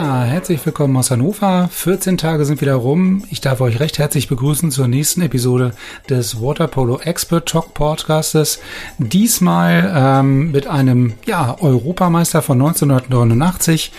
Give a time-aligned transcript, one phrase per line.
[0.00, 1.68] Ja, herzlich willkommen aus Hannover.
[1.72, 3.24] 14 Tage sind wieder rum.
[3.30, 5.72] Ich darf euch recht herzlich begrüßen zur nächsten Episode
[6.08, 8.60] des Waterpolo Expert Talk Podcastes.
[8.98, 13.90] Diesmal ähm, mit einem ja, Europameister von 1989,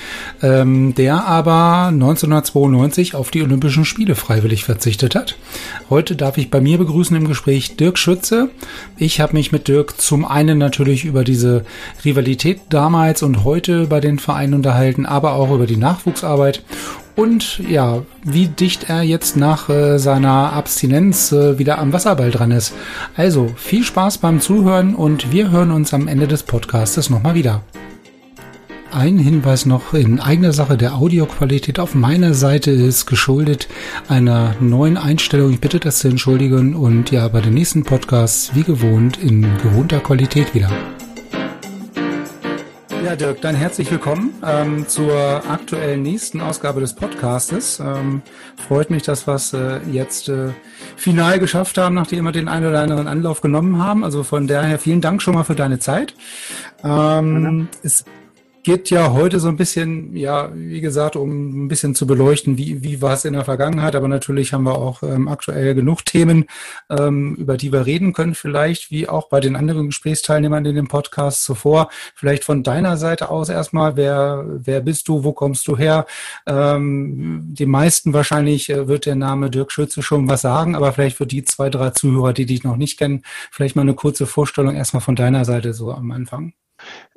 [0.41, 5.35] ähm, der aber 1992 auf die Olympischen Spiele freiwillig verzichtet hat.
[5.89, 8.49] Heute darf ich bei mir begrüßen im Gespräch Dirk Schütze.
[8.95, 11.65] Ich habe mich mit Dirk zum einen natürlich über diese
[12.05, 16.63] Rivalität damals und heute bei den Vereinen unterhalten, aber auch über die Nachwuchsarbeit
[17.15, 22.51] und ja, wie dicht er jetzt nach äh, seiner Abstinenz äh, wieder am Wasserball dran
[22.51, 22.73] ist.
[23.17, 27.61] Also viel Spaß beim Zuhören und wir hören uns am Ende des Podcastes nochmal wieder.
[28.91, 33.67] Ein Hinweis noch in eigener Sache, der Audioqualität auf meiner Seite ist geschuldet
[34.07, 35.51] einer neuen Einstellung.
[35.51, 39.99] Ich bitte das zu entschuldigen und ja, bei den nächsten Podcasts wie gewohnt in gewohnter
[39.99, 40.71] Qualität wieder.
[43.03, 45.15] Ja, Dirk, dann herzlich willkommen ähm, zur
[45.49, 47.79] aktuellen nächsten Ausgabe des Podcastes.
[47.79, 48.21] Ähm,
[48.67, 50.49] freut mich, dass wir es äh, jetzt äh,
[50.97, 54.03] final geschafft haben, nachdem wir den einen oder anderen Anlauf genommen haben.
[54.03, 56.13] Also von daher vielen Dank schon mal für deine Zeit.
[56.83, 58.03] Ähm, es
[58.63, 62.83] geht ja heute so ein bisschen, ja, wie gesagt, um ein bisschen zu beleuchten, wie,
[62.83, 63.95] wie war es in der Vergangenheit.
[63.95, 66.45] Aber natürlich haben wir auch ähm, aktuell genug Themen,
[66.89, 70.87] ähm, über die wir reden können, vielleicht, wie auch bei den anderen Gesprächsteilnehmern in dem
[70.87, 71.89] Podcast zuvor.
[72.15, 76.05] Vielleicht von deiner Seite aus erstmal, wer, wer bist du, wo kommst du her?
[76.45, 81.17] Ähm, die meisten wahrscheinlich äh, wird der Name Dirk Schütze schon was sagen, aber vielleicht
[81.17, 84.75] für die zwei, drei Zuhörer, die dich noch nicht kennen, vielleicht mal eine kurze Vorstellung
[84.75, 86.53] erstmal von deiner Seite so am Anfang.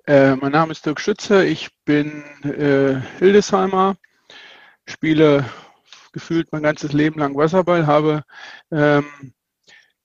[0.06, 3.96] Äh, mein Name ist Dirk Schütze, ich bin äh, Hildesheimer,
[4.84, 5.44] spiele
[6.12, 8.24] gefühlt mein ganzes Leben lang Wasserball, habe
[8.72, 9.06] ähm,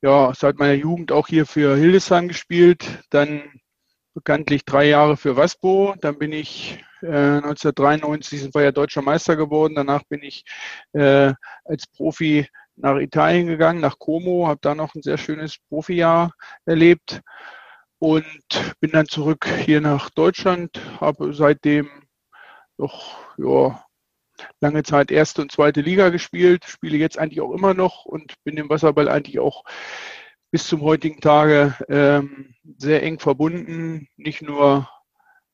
[0.02, 3.42] ja, seit meiner Jugend auch hier für Hildesheim gespielt, dann
[4.14, 9.36] bekanntlich drei Jahre für Waspo, dann bin ich äh, 1993 sind wir ja deutscher Meister
[9.36, 10.44] geworden, danach bin ich
[10.94, 11.34] äh,
[11.66, 16.34] als Profi nach Italien gegangen, nach Como, habe da noch ein sehr schönes Profijahr
[16.66, 17.22] erlebt
[18.00, 18.26] und
[18.80, 21.90] bin dann zurück hier nach Deutschland, habe seitdem
[22.78, 23.84] noch ja,
[24.62, 28.56] lange Zeit erste und zweite Liga gespielt, spiele jetzt eigentlich auch immer noch und bin
[28.56, 29.64] dem Wasserball eigentlich auch
[30.52, 34.88] bis zum heutigen Tage ähm, sehr eng verbunden, nicht nur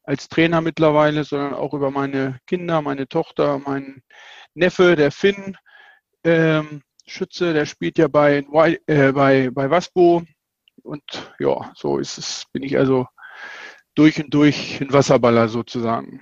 [0.03, 4.03] als Trainer mittlerweile, sondern auch über meine Kinder, meine Tochter, mein
[4.53, 5.58] Neffe, der Finn
[6.24, 8.46] ähm, Schütze, der spielt ja bei,
[8.86, 10.24] äh, bei, bei Waspo
[10.84, 11.04] und
[11.40, 13.08] ja, so ist es, bin ich also
[13.96, 16.22] durch und durch ein Wasserballer sozusagen.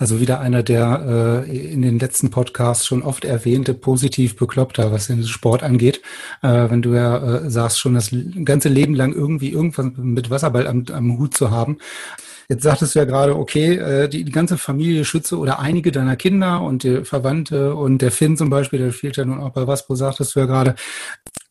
[0.00, 5.08] Also wieder einer der äh, in den letzten Podcasts schon oft erwähnte positiv Bekloppter, was
[5.08, 6.02] den Sport angeht.
[6.40, 8.14] Äh, wenn du ja äh, sagst, schon das
[8.44, 11.78] ganze Leben lang irgendwie irgendwas mit Wasserball am, am Hut zu haben.
[12.48, 16.14] Jetzt sagtest du ja gerade, okay, äh, die, die ganze Familie Schütze oder einige deiner
[16.14, 19.66] Kinder und die Verwandte und der Finn zum Beispiel, der spielt ja nun auch bei
[19.66, 20.76] Waspo, sagtest du ja gerade.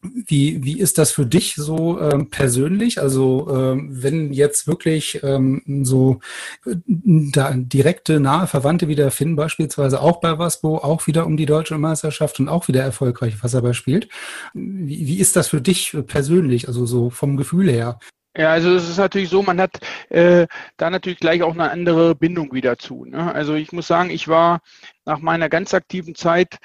[0.02, 3.02] Wie, wie ist das für dich so ähm, persönlich?
[3.02, 6.20] Also ähm, wenn jetzt wirklich ähm, so
[6.66, 11.36] äh, da direkte nahe Verwandte wie der Finn beispielsweise auch bei Waspo, auch wieder um
[11.36, 14.08] die deutsche Meisterschaft und auch wieder erfolgreich Wasserball spielt.
[14.54, 18.00] Wie, wie ist das für dich persönlich, also so vom Gefühl her?
[18.38, 19.80] Ja, also es ist natürlich so, man hat
[20.10, 20.46] äh,
[20.78, 23.04] da natürlich gleich auch eine andere Bindung wieder zu.
[23.06, 23.34] Ne?
[23.34, 24.62] Also ich muss sagen, ich war
[25.08, 26.58] nach meiner ganz aktiven Zeit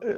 [0.00, 0.14] äh,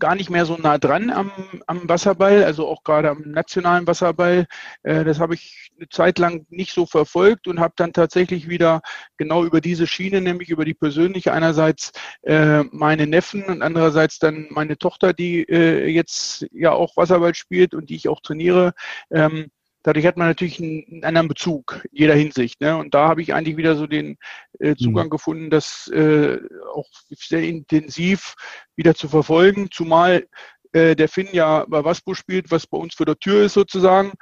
[0.00, 1.30] gar nicht mehr so nah dran am,
[1.68, 4.46] am Wasserball, also auch gerade am nationalen Wasserball.
[4.82, 8.80] Äh, das habe ich eine Zeit lang nicht so verfolgt und habe dann tatsächlich wieder
[9.16, 14.48] genau über diese Schiene, nämlich über die persönliche, einerseits äh, meine Neffen und andererseits dann
[14.50, 18.72] meine Tochter, die äh, jetzt ja auch Wasserball spielt und die ich auch trainiere,
[19.12, 19.50] ähm,
[19.82, 22.60] Dadurch hat man natürlich einen, anderen Bezug in jeder Hinsicht.
[22.60, 22.76] Ne?
[22.76, 24.16] Und da habe ich eigentlich wieder so den
[24.58, 24.76] äh.
[24.76, 25.10] Zugang mhm.
[25.10, 26.38] gefunden, das äh,
[26.72, 28.34] auch sehr intensiv
[28.76, 30.26] wieder zu verfolgen, zumal
[30.72, 34.12] äh, der Finn ja bei Waspo spielt, was bei uns vor der Tür ist sozusagen.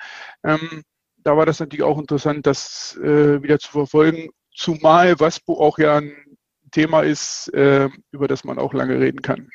[0.45, 0.83] Ähm,
[1.19, 5.99] da war das natürlich auch interessant, das äh, wieder zu verfolgen, zumal Waspo auch ja
[5.99, 6.13] ein
[6.71, 9.49] Thema ist, äh, über das man auch lange reden kann.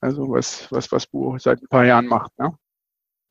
[0.00, 2.36] Also was, was Waspo seit ein paar Jahren macht.
[2.38, 2.56] Ne?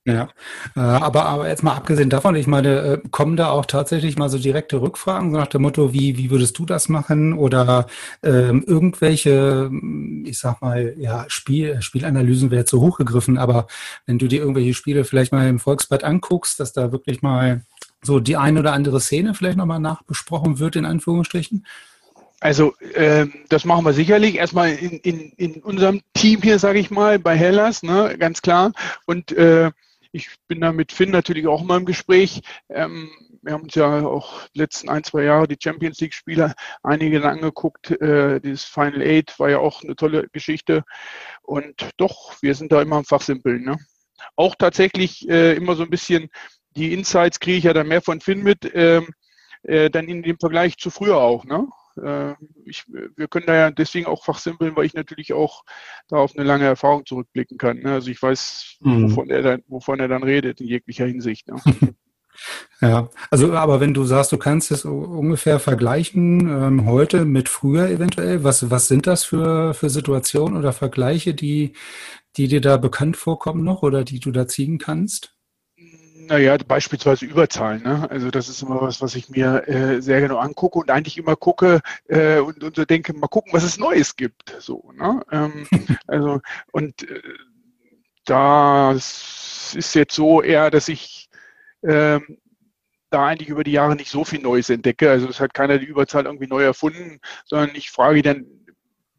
[0.04, 0.30] Ja,
[0.76, 4.30] äh, aber, aber jetzt mal abgesehen davon, ich meine, äh, kommen da auch tatsächlich mal
[4.30, 7.34] so direkte Rückfragen, so nach dem Motto, wie, wie würdest du das machen?
[7.34, 7.86] Oder
[8.24, 9.70] ähm, irgendwelche,
[10.26, 13.68] ich sag mal, ja, Spiel, Spielanalysen wäre zu hoch gegriffen, aber
[14.08, 17.62] wenn du dir irgendwelche Spiele vielleicht mal im Volksbad anguckst, dass da wirklich mal
[18.02, 21.68] so die ein oder andere Szene vielleicht nochmal nachbesprochen wird, in Anführungsstrichen?
[22.40, 26.90] Also äh, das machen wir sicherlich erstmal in, in, in unserem Team hier, sage ich
[26.90, 28.72] mal, bei Hellas, ne, ganz klar.
[29.06, 29.70] Und äh,
[30.12, 32.42] ich bin da mit Finn natürlich auch immer im Gespräch.
[32.70, 33.10] Ähm,
[33.42, 36.54] wir haben uns ja auch die letzten ein, zwei Jahre die Champions League-Spieler
[36.84, 37.92] einige angeguckt.
[38.02, 40.84] Äh, dieses Final Eight war ja auch eine tolle Geschichte.
[41.42, 43.64] Und doch, wir sind da immer am Fachsimpeln.
[43.64, 43.78] Ne?
[44.36, 46.30] Auch tatsächlich äh, immer so ein bisschen
[46.76, 49.10] die Insights kriege ich ja dann mehr von Finn mit, ähm,
[49.64, 51.46] äh, dann in dem Vergleich zu früher auch.
[51.46, 51.68] Ne?
[51.98, 52.34] Äh,
[52.66, 55.64] ich, wir können da ja deswegen auch fachsimpeln, weil ich natürlich auch
[56.08, 57.80] da auf eine lange Erfahrung zurückblicken kann.
[57.80, 57.94] Ne?
[57.94, 59.10] Also ich weiß, mhm.
[59.10, 61.48] wovon, er dann, wovon er dann redet in jeglicher Hinsicht.
[61.48, 61.62] Ne?
[62.82, 67.90] Ja, also aber wenn du sagst, du kannst es ungefähr vergleichen ähm, heute mit früher
[67.90, 71.74] eventuell, was, was sind das für, für Situationen oder Vergleiche, die,
[72.38, 75.36] die dir da bekannt vorkommen noch oder die du da ziehen kannst?
[76.28, 77.82] Naja, beispielsweise Überzahlen.
[77.84, 78.10] Ne?
[78.10, 81.36] Also das ist immer was, was ich mir äh, sehr genau angucke und eigentlich immer
[81.36, 84.56] gucke äh, und, und so denke, mal gucken, was es Neues gibt.
[84.60, 85.22] So, ne?
[85.32, 85.68] Ähm,
[86.08, 86.42] also
[86.72, 87.22] und äh,
[88.26, 91.30] das ist jetzt so eher, dass ich
[91.84, 92.38] ähm,
[93.10, 95.10] da eigentlich über die Jahre nicht so viel Neues entdecke.
[95.10, 98.46] Also es hat keiner die Überzahl irgendwie neu erfunden, sondern ich frage dann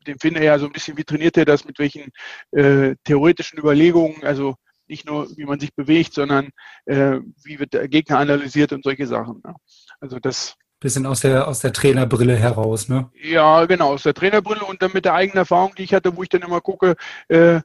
[0.07, 2.13] den Finder ja so ein bisschen, wie trainiert er das, mit welchen
[2.53, 4.57] äh, theoretischen Überlegungen, also
[4.93, 6.51] nicht nur, wie man sich bewegt, sondern
[6.85, 9.41] äh, wie wird der Gegner analysiert und solche Sachen.
[9.45, 9.55] Ne?
[10.01, 13.09] Also das bisschen aus der aus der Trainerbrille heraus, ne?
[13.15, 16.25] Ja, genau, aus der Trainerbrille und dann mit der eigenen Erfahrung, die ich hatte, wo
[16.25, 16.97] ich dann immer gucke,
[17.29, 17.61] äh,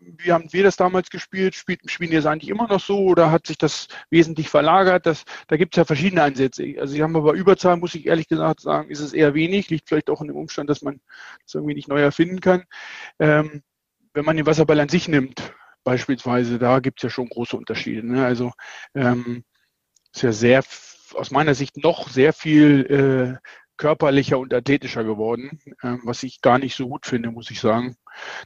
[0.00, 1.54] wie haben wir das damals gespielt?
[1.54, 5.06] Spiel, spielen die es eigentlich immer noch so oder hat sich das wesentlich verlagert?
[5.06, 6.76] Das, da gibt es ja verschiedene Ansätze.
[6.80, 9.88] Also ich habe aber Überzahl, muss ich ehrlich gesagt sagen, ist es eher wenig, liegt
[9.88, 11.00] vielleicht auch in dem Umstand, dass man
[11.44, 12.64] das irgendwie nicht neu erfinden kann.
[13.18, 13.62] Ähm,
[14.14, 15.52] wenn man den Wasserball an sich nimmt,
[15.84, 18.06] beispielsweise, da gibt es ja schon große Unterschiede.
[18.06, 18.24] Ne?
[18.24, 18.52] Also
[18.94, 19.44] ähm,
[20.12, 20.64] ist ja sehr,
[21.14, 26.58] aus meiner Sicht noch sehr viel äh, körperlicher und athletischer geworden, ähm, was ich gar
[26.58, 27.96] nicht so gut finde, muss ich sagen.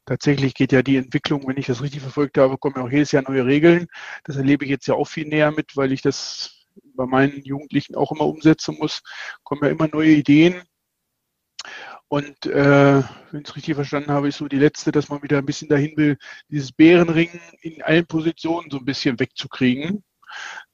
[0.06, 3.12] Tatsächlich geht ja die Entwicklung, wenn ich das richtig verfolgt habe, kommen ja auch jedes
[3.12, 3.86] Jahr neue Regeln.
[4.24, 7.94] Das erlebe ich jetzt ja auch viel näher mit, weil ich das bei meinen Jugendlichen
[7.94, 9.02] auch immer umsetzen muss.
[9.42, 10.62] Kommen ja immer neue Ideen.
[12.08, 15.38] Und äh, wenn ich es richtig verstanden habe, ist so die letzte, dass man wieder
[15.38, 16.16] ein bisschen dahin will,
[16.48, 20.02] dieses Bärenringen in allen Positionen so ein bisschen wegzukriegen.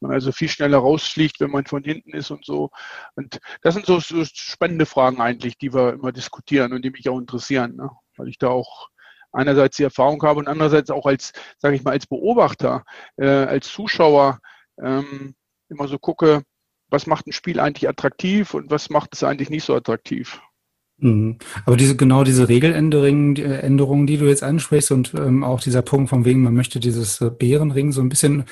[0.00, 2.70] Man also viel schneller rausfliegt, wenn man von hinten ist und so.
[3.16, 7.08] Und das sind so, so spannende Fragen eigentlich, die wir immer diskutieren und die mich
[7.08, 7.90] auch interessieren, ne?
[8.16, 8.88] weil ich da auch
[9.32, 12.84] einerseits die Erfahrung habe und andererseits auch als, sage ich mal, als Beobachter,
[13.16, 14.38] äh, als Zuschauer
[14.80, 15.34] ähm,
[15.68, 16.42] immer so gucke,
[16.88, 20.40] was macht ein Spiel eigentlich attraktiv und was macht es eigentlich nicht so attraktiv.
[20.98, 21.38] Mhm.
[21.66, 25.82] Aber diese genau diese Regeländerungen, die, äh, die du jetzt ansprichst und ähm, auch dieser
[25.82, 28.44] Punkt von wegen, man möchte dieses äh, Bärenring so ein bisschen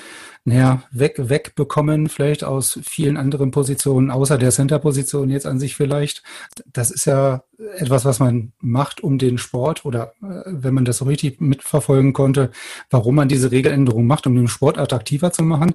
[0.44, 6.24] naja, weg, wegbekommen, vielleicht aus vielen anderen Positionen, außer der Center-Position jetzt an sich vielleicht.
[6.66, 7.44] Das ist ja
[7.76, 12.12] etwas, was man macht, um den Sport oder äh, wenn man das so richtig mitverfolgen
[12.12, 12.50] konnte,
[12.90, 15.74] warum man diese Regeländerung macht, um den Sport attraktiver zu machen.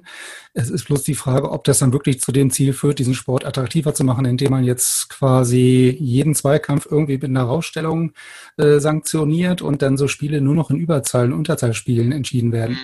[0.52, 3.46] Es ist bloß die Frage, ob das dann wirklich zu dem Ziel führt, diesen Sport
[3.46, 8.12] attraktiver zu machen, indem man jetzt quasi jeden Zweikampf irgendwie mit einer Rausstellung
[8.58, 12.76] äh, sanktioniert und dann so Spiele nur noch in Überzahlen, Unterzahlspielen entschieden werden.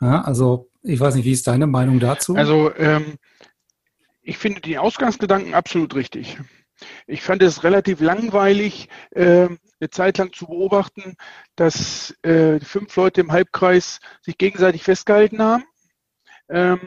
[0.00, 0.06] Mhm.
[0.06, 2.34] Ja, also ich weiß nicht, wie ist deine Meinung dazu?
[2.34, 3.16] Also ähm,
[4.22, 6.38] ich finde die Ausgangsgedanken absolut richtig.
[7.06, 9.48] Ich fand es relativ langweilig, äh,
[9.80, 11.16] eine Zeit lang zu beobachten,
[11.56, 15.64] dass äh, fünf Leute im Halbkreis sich gegenseitig festgehalten haben.
[16.48, 16.80] Ähm,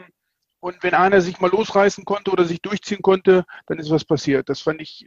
[0.60, 4.48] und wenn einer sich mal losreißen konnte oder sich durchziehen konnte, dann ist was passiert.
[4.48, 5.04] Das fand ich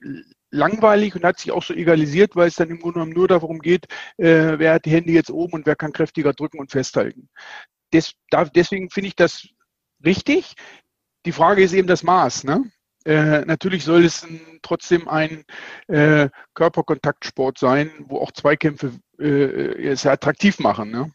[0.52, 3.60] langweilig und hat sich auch so egalisiert, weil es dann im Grunde genommen nur darum
[3.60, 3.86] geht,
[4.18, 7.30] äh, wer hat die Hände jetzt oben und wer kann kräftiger drücken und festhalten.
[7.96, 9.48] Des, da, deswegen finde ich das
[10.04, 10.56] richtig.
[11.26, 12.44] Die Frage ist eben das Maß.
[12.44, 12.70] Ne?
[13.06, 15.46] Äh, natürlich soll es ein, trotzdem ein
[15.88, 20.92] äh, Körperkontaktsport sein, wo auch Zweikämpfe äh, es attraktiv machen.
[20.92, 21.12] Ne?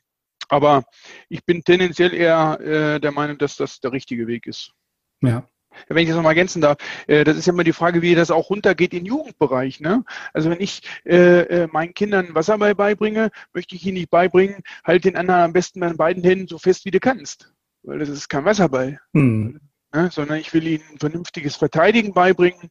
[0.49, 0.84] Aber
[1.28, 4.72] ich bin tendenziell eher äh, der Meinung, dass das der richtige Weg ist.
[5.20, 5.46] Ja.
[5.89, 8.31] Wenn ich das nochmal ergänzen darf, äh, das ist ja immer die Frage, wie das
[8.31, 9.81] auch runtergeht in den Jugendbereich.
[9.81, 10.05] Ne?
[10.33, 15.05] Also wenn ich äh, äh, meinen Kindern Wasserball beibringe, möchte ich ihnen nicht beibringen, halt
[15.05, 17.53] den anderen am besten mit beiden Händen so fest, wie du kannst.
[17.83, 19.00] Weil das ist kein Wasserball.
[19.15, 19.61] Hm
[19.93, 22.71] ne, sondern ich will ihnen vernünftiges Verteidigen beibringen.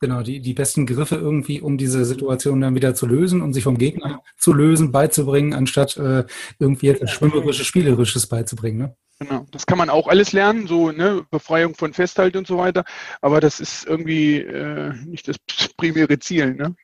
[0.00, 3.64] Genau, die, die besten Griffe irgendwie, um diese Situation dann wieder zu lösen, um sich
[3.64, 6.24] vom Gegner zu lösen, beizubringen, anstatt äh,
[6.60, 8.78] irgendwie etwas Schwimmerisches, Spielerisches beizubringen.
[8.78, 8.96] Ne?
[9.18, 12.84] Genau, das kann man auch alles lernen, so ne, Befreiung von Festhalt und so weiter.
[13.20, 15.36] Aber das ist irgendwie äh, nicht das
[15.76, 16.54] primäre Ziel.
[16.54, 16.76] Ne?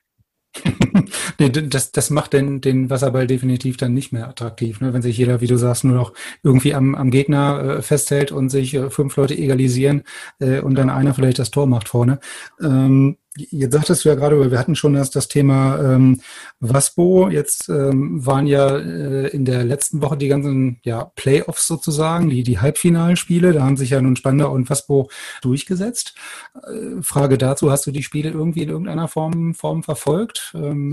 [1.38, 4.92] nee, das, das macht den, den Wasserball definitiv dann nicht mehr attraktiv, ne?
[4.92, 8.48] wenn sich jeder, wie du sagst, nur noch irgendwie am, am Gegner äh, festhält und
[8.48, 10.04] sich äh, fünf Leute egalisieren
[10.38, 12.20] äh, und dann einer vielleicht das Tor macht vorne.
[12.60, 16.20] Ähm, Jetzt sagtest du ja gerade, wir hatten schon das, das Thema ähm,
[16.60, 17.28] Waspo.
[17.28, 22.44] Jetzt ähm, waren ja äh, in der letzten Woche die ganzen ja, Playoffs sozusagen, die,
[22.44, 23.52] die Halbfinalspiele.
[23.52, 25.10] Da haben sich ja nun Spandau und Waspo
[25.42, 26.14] durchgesetzt.
[26.54, 30.52] Äh, Frage dazu, hast du die Spiele irgendwie in irgendeiner Form, Form verfolgt?
[30.54, 30.83] Ähm,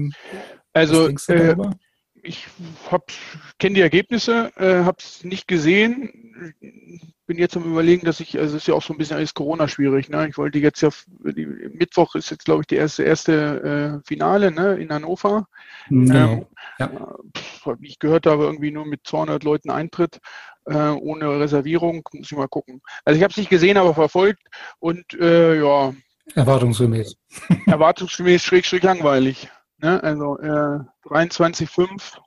[0.74, 1.56] also äh,
[2.24, 2.48] ich
[3.58, 6.12] kenne die Ergebnisse, äh, habe es nicht gesehen
[7.32, 9.34] bin jetzt am überlegen, dass ich, also es ist ja auch so ein bisschen alles
[9.34, 10.28] Corona schwierig, ne?
[10.28, 10.90] Ich wollte jetzt ja,
[11.24, 15.48] die, Mittwoch ist jetzt, glaube ich, die erste, erste äh, Finale, ne, in Hannover.
[15.88, 16.12] Mhm.
[16.12, 16.46] Ähm,
[16.78, 17.16] ja.
[17.80, 20.20] Wie ich gehört habe, irgendwie nur mit 200 Leuten Eintritt,
[20.66, 22.82] äh, ohne Reservierung, muss ich mal gucken.
[23.06, 24.44] Also ich habe es nicht gesehen, aber verfolgt
[24.80, 25.94] und äh, ja.
[26.36, 27.16] Erwartungsgemäß.
[27.66, 29.48] Erwartungsgemäß schräg, schräg langweilig.
[29.82, 30.04] Ne?
[30.04, 32.18] Also äh, 23,5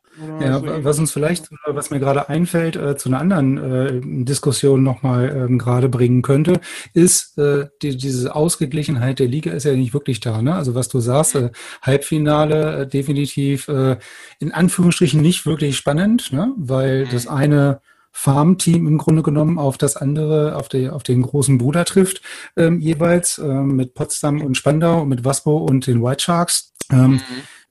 [0.40, 5.28] ja, was uns vielleicht, was mir gerade einfällt, äh, zu einer anderen äh, Diskussion nochmal
[5.28, 6.60] ähm, gerade bringen könnte,
[6.92, 10.40] ist, äh, die, diese Ausgeglichenheit der Liga ist ja nicht wirklich da.
[10.40, 10.54] Ne?
[10.54, 11.50] Also was du sagst, äh,
[11.82, 13.96] Halbfinale äh, definitiv äh,
[14.38, 16.52] in Anführungsstrichen nicht wirklich spannend, ne?
[16.56, 17.36] weil das mhm.
[17.36, 17.80] eine
[18.16, 22.22] Farmteam im Grunde genommen auf das andere, auf, die, auf den großen Bruder trifft,
[22.56, 26.72] ähm, jeweils ähm, mit Potsdam und Spandau, mit Waspo und den White Sharks.
[26.90, 27.20] Ähm, mhm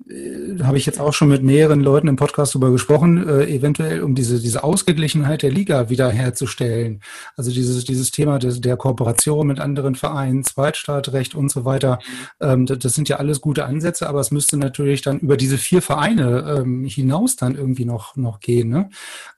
[0.09, 4.01] äh, habe ich jetzt auch schon mit mehreren Leuten im Podcast darüber gesprochen, äh, eventuell
[4.01, 7.01] um diese, diese Ausgeglichenheit der Liga wiederherzustellen.
[7.35, 11.99] Also dieses, dieses Thema des, der Kooperation mit anderen Vereinen, Zweitstaatrecht und so weiter.
[12.41, 15.57] Ähm, das, das, sind ja alles gute Ansätze, aber es müsste natürlich dann über diese
[15.57, 18.69] vier Vereine ähm, hinaus dann irgendwie noch, noch gehen.
[18.69, 18.89] Ne?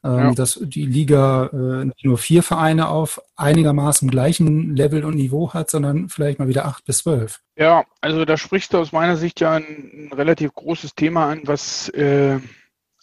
[0.04, 0.34] Ähm, ja.
[0.34, 5.70] Dass die Liga äh, nicht nur vier Vereine auf einigermaßen gleichen Level und Niveau hat,
[5.70, 7.42] sondern vielleicht mal wieder acht bis zwölf.
[7.58, 11.42] Ja, also da sprichst du aus meiner Sicht ja ein, ein relativ großes Thema an,
[11.46, 12.40] was äh,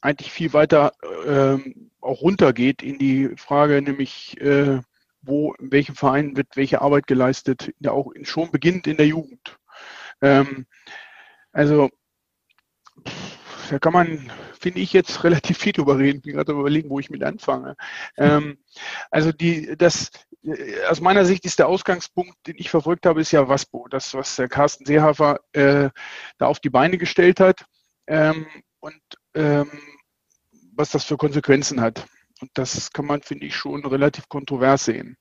[0.02, 0.92] eigentlich viel weiter
[1.26, 1.58] äh,
[2.00, 4.80] auch runtergeht in die Frage, nämlich äh,
[5.22, 9.06] wo, in welchem Verein wird welche Arbeit geleistet, ja auch in, schon beginnt in der
[9.06, 9.58] Jugend.
[10.20, 10.66] Ähm,
[11.52, 11.88] also
[13.70, 14.30] da kann man,
[14.60, 16.18] finde ich, jetzt relativ viel drüber reden.
[16.18, 17.76] Ich bin gerade überlegen, wo ich mit anfange.
[18.18, 18.58] Ähm,
[19.10, 20.10] also die, das,
[20.88, 24.36] aus meiner Sicht ist der Ausgangspunkt, den ich verfolgt habe, ist ja Waspo, das, was
[24.36, 25.90] der Carsten Seehafer äh,
[26.38, 27.64] da auf die Beine gestellt hat
[28.08, 28.46] ähm,
[28.80, 29.00] und
[29.34, 29.70] ähm,
[30.74, 32.06] was das für Konsequenzen hat.
[32.40, 35.16] Und das kann man, finde ich, schon relativ kontrovers sehen.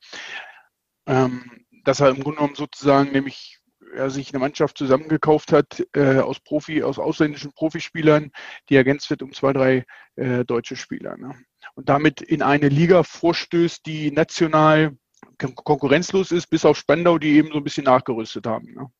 [1.05, 3.61] Ähm, dass er im Grunde genommen sozusagen nämlich
[3.93, 8.31] er sich eine Mannschaft zusammengekauft hat äh, aus Profi, aus ausländischen Profispielern,
[8.69, 9.85] die ergänzt wird um zwei, drei
[10.15, 11.17] äh, deutsche Spieler.
[11.17, 11.35] Ne?
[11.75, 14.97] Und damit in eine Liga vorstößt, die national
[15.41, 18.74] konkurrenzlos ist, bis auf Spandau, die eben so ein bisschen nachgerüstet haben.
[18.74, 18.91] Ne?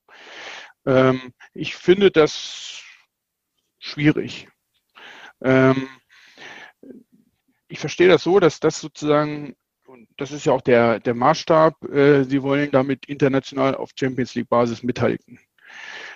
[0.86, 2.83] Ähm, ich finde das
[3.79, 4.48] schwierig.
[5.41, 5.88] Ähm,
[7.67, 9.55] ich verstehe das so, dass das sozusagen,
[9.86, 14.36] und das ist ja auch der, der Maßstab, äh, sie wollen damit international auf Champions
[14.36, 15.39] League Basis mithalten.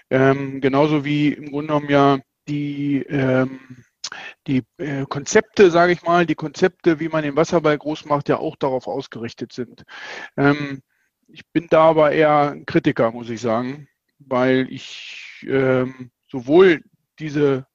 [0.10, 3.85] Ähm, genauso wie im Grunde genommen ja die ähm,
[4.48, 8.38] die äh, Konzepte, sage ich mal, die Konzepte, wie man den Wasserball groß macht, ja
[8.38, 9.84] auch darauf ausgerichtet sind.
[10.38, 10.82] Ähm,
[11.28, 13.88] ich bin da aber eher ein Kritiker, muss ich sagen,
[14.20, 16.84] weil ich ähm, sowohl
[17.20, 17.66] diese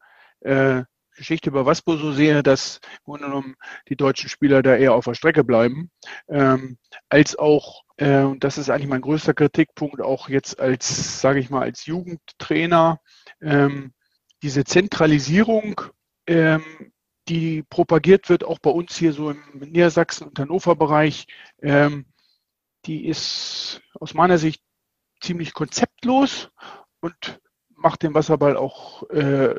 [0.41, 0.83] äh,
[1.21, 3.55] Geschichte über Waspo so sehe, dass genommen
[3.89, 5.91] die deutschen Spieler da eher auf der Strecke bleiben,
[6.29, 6.79] ähm,
[7.11, 11.51] als auch, äh, und das ist eigentlich mein größter Kritikpunkt, auch jetzt als, sage ich
[11.51, 13.01] mal, als Jugendtrainer,
[13.43, 13.93] ähm,
[14.43, 15.83] diese Zentralisierung
[16.31, 16.93] ähm,
[17.29, 21.27] die propagiert wird, auch bei uns hier so im Niedersachsen- und Hannover-Bereich,
[21.61, 22.07] ähm,
[22.87, 24.63] die ist aus meiner Sicht
[25.21, 26.51] ziemlich konzeptlos
[27.01, 27.41] und
[27.75, 29.55] macht den Wasserball auch äh,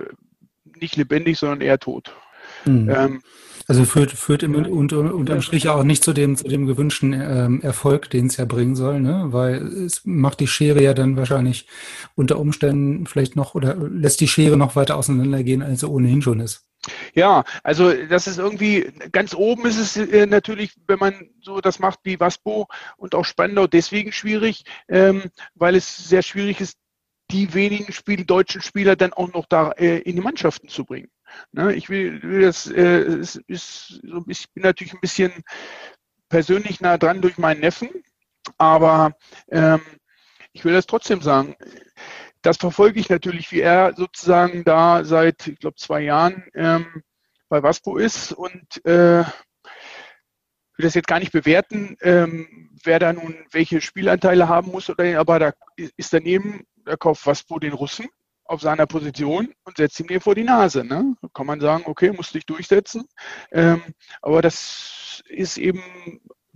[0.63, 2.15] nicht lebendig, sondern eher tot.
[2.65, 2.89] Mhm.
[2.89, 3.21] Ähm,
[3.67, 7.61] also führt, führt im, unter, unterm Strich auch nicht zu dem, zu dem gewünschten ähm,
[7.61, 9.27] Erfolg, den es ja bringen soll, ne?
[9.27, 11.67] weil es macht die Schere ja dann wahrscheinlich
[12.15, 16.41] unter Umständen vielleicht noch oder lässt die Schere noch weiter auseinandergehen, als sie ohnehin schon
[16.41, 16.65] ist.
[17.13, 21.79] Ja, also das ist irgendwie, ganz oben ist es äh, natürlich, wenn man so das
[21.79, 26.77] macht wie Waspo und auch Spandau, deswegen schwierig, ähm, weil es sehr schwierig ist,
[27.31, 31.09] die wenigen Spiel, deutschen Spieler dann auch noch da äh, in die Mannschaften zu bringen.
[31.51, 35.31] Ne, ich will, will das, äh, ist, ist so, ich bin natürlich ein bisschen
[36.29, 37.89] persönlich nah dran durch meinen Neffen,
[38.57, 39.15] aber
[39.50, 39.81] ähm,
[40.53, 41.55] ich will das trotzdem sagen.
[42.41, 47.03] Das verfolge ich natürlich, wie er sozusagen da seit, ich glaube, zwei Jahren ähm,
[47.50, 53.35] bei Waspo ist und äh, will das jetzt gar nicht bewerten, ähm, wer da nun
[53.51, 55.53] welche Spielanteile haben muss, oder, aber da
[55.97, 58.07] ist daneben der Kopf was vor den Russen
[58.51, 60.84] auf seiner Position und setzt ihm den vor die Nase.
[60.84, 61.15] Ne?
[61.22, 63.05] Da kann man sagen, okay, musst dich durchsetzen.
[63.51, 63.81] Ähm,
[64.22, 65.81] aber das ist eben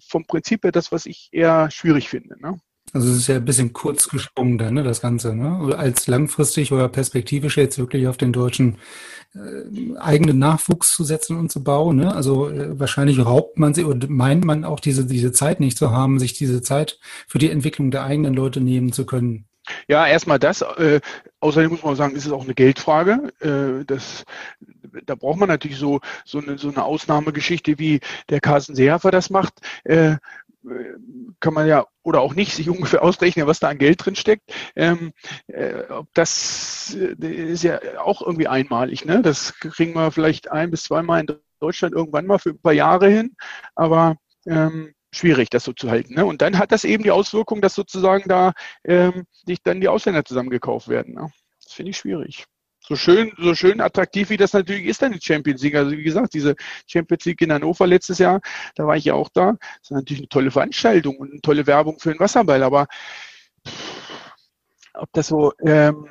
[0.06, 2.40] vom Prinzip her das, was ich eher schwierig finde.
[2.42, 2.60] Ne?
[2.92, 5.75] Also es ist ja ein bisschen kurz gesprungen dann, ne, das Ganze, ne?
[5.75, 8.78] Als langfristig oder perspektivisch jetzt wirklich auf den deutschen
[9.34, 11.98] äh, eigenen Nachwuchs zu setzen und zu bauen.
[11.98, 12.14] Ne?
[12.14, 15.92] Also äh, wahrscheinlich raubt man sie oder meint man auch diese, diese Zeit nicht zu
[15.92, 19.48] haben, sich diese Zeit für die Entwicklung der eigenen Leute nehmen zu können.
[19.88, 20.62] Ja, erstmal das.
[20.62, 21.02] Äh,
[21.46, 23.32] außerdem muss man sagen, ist es auch eine Geldfrage.
[23.40, 24.25] Äh, das,
[25.06, 28.00] da braucht man natürlich so, so, eine, so eine Ausnahmegeschichte, wie
[28.30, 29.54] der Carsten Seehofer das macht.
[29.84, 30.18] Äh,
[31.40, 34.52] kann man ja oder auch nicht sich ungefähr ausrechnen, was da an Geld drin steckt.
[34.75, 35.14] Ähm,
[35.46, 35.84] äh,
[36.16, 39.06] das ist ja auch irgendwie einmalig.
[39.06, 39.22] Ne?
[39.22, 43.10] Das kriegen wir vielleicht ein bis zweimal in Deutschland irgendwann mal für ein paar Jahre
[43.10, 43.36] hin,
[43.75, 46.15] aber ähm, schwierig, das so zu halten.
[46.15, 46.25] Ne?
[46.25, 48.53] Und dann hat das eben die Auswirkung, dass sozusagen da
[48.84, 51.15] ähm, sich dann die Ausländer zusammengekauft werden.
[51.15, 51.31] Ne?
[51.63, 52.45] Das finde ich schwierig
[52.88, 55.75] so schön, so schön attraktiv wie das natürlich ist, dann die Champions League.
[55.75, 56.55] Also wie gesagt, diese
[56.88, 58.41] Champions League in Hannover letztes Jahr,
[58.75, 59.53] da war ich ja auch da.
[59.53, 62.63] Das ist natürlich eine tolle Veranstaltung und eine tolle Werbung für den Wasserball.
[62.63, 62.88] Aber
[64.93, 66.10] ob das so ähm,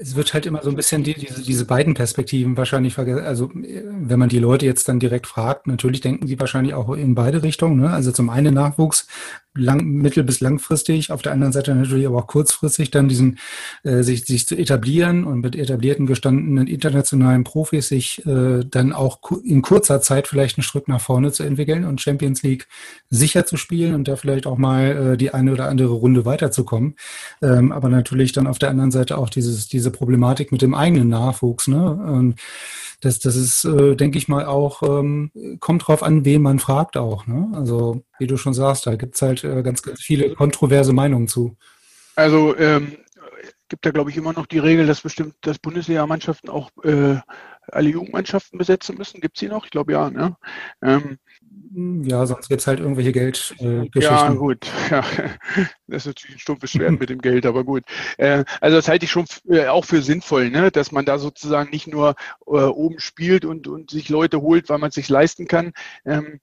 [0.00, 3.24] es wird halt immer so ein bisschen die, diese, diese beiden Perspektiven wahrscheinlich vergessen.
[3.24, 7.14] Also wenn man die Leute jetzt dann direkt fragt, natürlich denken sie wahrscheinlich auch in
[7.14, 7.80] beide Richtungen.
[7.80, 7.90] Ne?
[7.90, 9.06] Also zum einen Nachwuchs,
[9.54, 13.38] lang, mittel- bis langfristig, auf der anderen Seite natürlich aber auch kurzfristig dann diesen
[13.82, 19.20] äh, sich, sich zu etablieren und mit etablierten, gestandenen internationalen Profis sich äh, dann auch
[19.42, 22.68] in kurzer Zeit vielleicht einen Schritt nach vorne zu entwickeln und Champions League
[23.08, 26.94] sicher zu spielen und da vielleicht auch mal äh, die eine oder andere Runde weiterzukommen.
[27.42, 31.08] Ähm, aber natürlich dann auf der anderen Seite auch dieses, diese Problematik mit dem eigenen
[31.08, 31.66] Nachwuchs.
[31.66, 31.98] Ne?
[32.06, 32.34] Ähm,
[33.00, 35.30] das, das ist, äh, denke ich mal, auch, ähm,
[35.60, 37.26] kommt drauf an, wen man fragt auch.
[37.26, 37.50] Ne?
[37.54, 41.56] Also, wie du schon sagst, da gibt's halt äh, ganz, ganz viele kontroverse Meinungen zu.
[42.16, 42.96] Also ähm,
[43.70, 47.16] gibt da, glaube ich, immer noch die Regel, dass bestimmt, dass Bundesliga-Mannschaften auch äh,
[47.72, 49.20] alle Jugendmannschaften besetzen müssen.
[49.20, 49.64] Gibt es die noch?
[49.64, 50.10] Ich glaube ja.
[50.10, 50.36] Ne?
[50.82, 51.18] Ähm,
[51.72, 53.90] ja, sonst gibt es halt irgendwelche Geldgeschichten.
[53.94, 54.66] Äh, ja, gut.
[54.90, 55.04] Ja,
[55.86, 57.84] das ist natürlich ein stumpfes Schwert mit dem Geld, aber gut.
[58.18, 60.72] Äh, also das halte ich schon äh, auch für sinnvoll, ne?
[60.72, 64.78] dass man da sozusagen nicht nur äh, oben spielt und, und sich Leute holt, weil
[64.78, 65.72] man es sich leisten kann.
[66.04, 66.40] Ähm,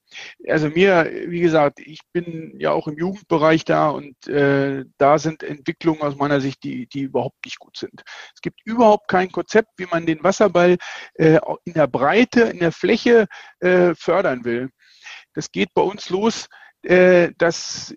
[0.48, 5.42] also mir, wie gesagt, ich bin ja auch im Jugendbereich da und äh, da sind
[5.42, 8.02] Entwicklungen aus meiner Sicht, die, die überhaupt nicht gut sind.
[8.34, 10.76] Es gibt überhaupt kein Konzept, wie man den Wasserball
[11.18, 13.26] äh, in der Breite, in der Fläche
[13.60, 14.70] fördern will.
[15.34, 16.48] Das geht bei uns los,
[16.82, 17.94] äh, dass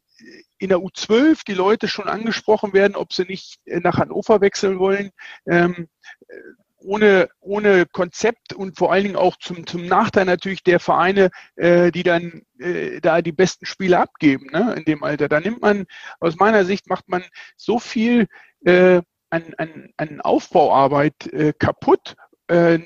[0.60, 4.80] in der U12 die Leute schon angesprochen werden, ob sie nicht äh, nach Hannover wechseln
[4.80, 5.12] wollen.
[5.48, 5.88] Ähm,
[6.28, 6.36] äh,
[6.84, 11.92] ohne, ohne Konzept und vor allen Dingen auch zum, zum Nachteil natürlich der Vereine, äh,
[11.92, 15.30] die dann äh, da die besten Spiele abgeben ne, in dem Alter.
[15.30, 15.86] Da nimmt man,
[16.20, 17.24] aus meiner Sicht, macht man
[17.56, 18.28] so viel
[18.66, 22.16] äh, an, an, an Aufbauarbeit äh, kaputt,
[22.52, 22.80] äh,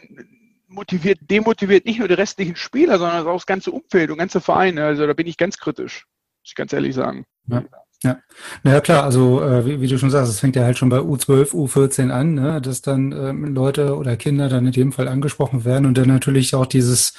[0.67, 4.85] motiviert, demotiviert nicht nur die restlichen Spieler, sondern auch das ganze Umfeld und ganze Vereine.
[4.85, 6.05] Also da bin ich ganz kritisch,
[6.41, 7.25] muss ich ganz ehrlich sagen.
[7.47, 7.63] Ja.
[8.03, 8.17] Ja,
[8.63, 10.99] naja klar, also äh, wie, wie, du schon sagst, es fängt ja halt schon bei
[10.99, 15.65] U12, U14 an, ne, dass dann ähm, Leute oder Kinder dann in dem Fall angesprochen
[15.65, 17.13] werden und dann natürlich auch dieses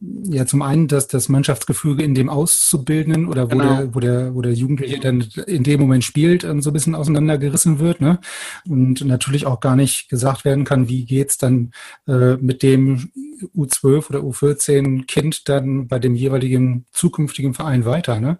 [0.00, 3.76] ja zum einen, dass das Mannschaftsgefüge in dem Auszubildenden oder wo, genau.
[3.76, 6.94] der, wo, der, wo der Jugendliche dann in dem Moment spielt, ähm, so ein bisschen
[6.94, 8.00] auseinandergerissen wird.
[8.00, 8.20] Ne?
[8.68, 11.72] Und natürlich auch gar nicht gesagt werden kann, wie geht's dann
[12.06, 13.10] äh, mit dem
[13.56, 18.20] U12 oder U14 Kind dann bei dem jeweiligen zukünftigen Verein weiter.
[18.20, 18.38] Ne?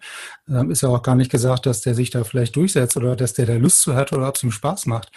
[0.71, 3.47] Ist ja auch gar nicht gesagt, dass der sich da vielleicht durchsetzt oder dass der
[3.47, 5.13] da Lust zu hat oder ob es ihm Spaß macht.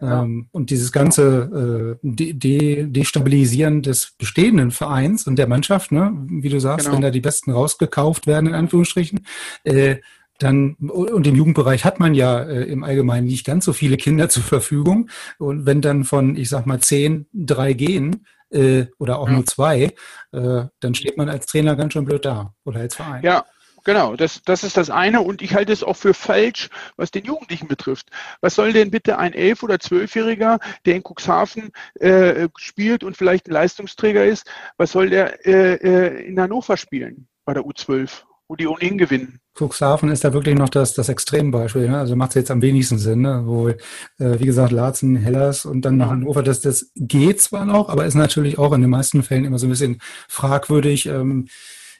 [0.00, 0.22] Ja.
[0.22, 5.92] Ähm, und dieses ganze äh, De De Destabilisieren des bestehenden Vereins und der Mannschaft Mannschaft,
[5.92, 6.12] ne?
[6.28, 6.96] wie du sagst, genau.
[6.96, 9.26] wenn da die Besten rausgekauft werden, in Anführungsstrichen,
[9.64, 9.96] äh,
[10.38, 14.28] dann, und im Jugendbereich hat man ja äh, im Allgemeinen nicht ganz so viele Kinder
[14.28, 15.08] zur Verfügung.
[15.38, 19.34] Und wenn dann von, ich sag mal, zehn, drei gehen, äh, oder auch ja.
[19.34, 19.94] nur zwei,
[20.32, 23.22] äh, dann steht man als Trainer ganz schön blöd da oder als Verein.
[23.22, 23.44] Ja,
[23.84, 27.24] Genau, das, das ist das eine und ich halte es auch für falsch, was den
[27.24, 28.08] Jugendlichen betrifft.
[28.40, 31.70] Was soll denn bitte ein Elf- oder Zwölfjähriger, der in Cuxhaven
[32.00, 37.28] äh, spielt und vielleicht ein Leistungsträger ist, was soll der äh, äh in Hannover spielen
[37.44, 39.40] bei der U12, wo die ohnehin gewinnen?
[39.54, 41.88] Cuxhaven ist da wirklich noch das, das Extrembeispiel.
[41.88, 41.98] Ne?
[41.98, 43.42] Also macht es jetzt am wenigsten Sinn, ne?
[43.44, 43.76] wo, äh,
[44.18, 48.14] wie gesagt, Laatzen, Hellas und dann nach Hannover, das, das geht zwar noch, aber ist
[48.14, 51.06] natürlich auch in den meisten Fällen immer so ein bisschen fragwürdig.
[51.06, 51.48] Ähm,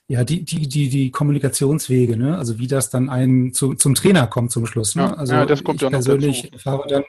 [0.07, 2.37] ja, die, die, die, die Kommunikationswege, ne?
[2.37, 4.95] Also wie das dann einen zu, zum Trainer kommt zum Schluss.
[4.97, 5.03] Ne?
[5.03, 7.05] Ja, also ja, das kommt ich persönlich erfahre dann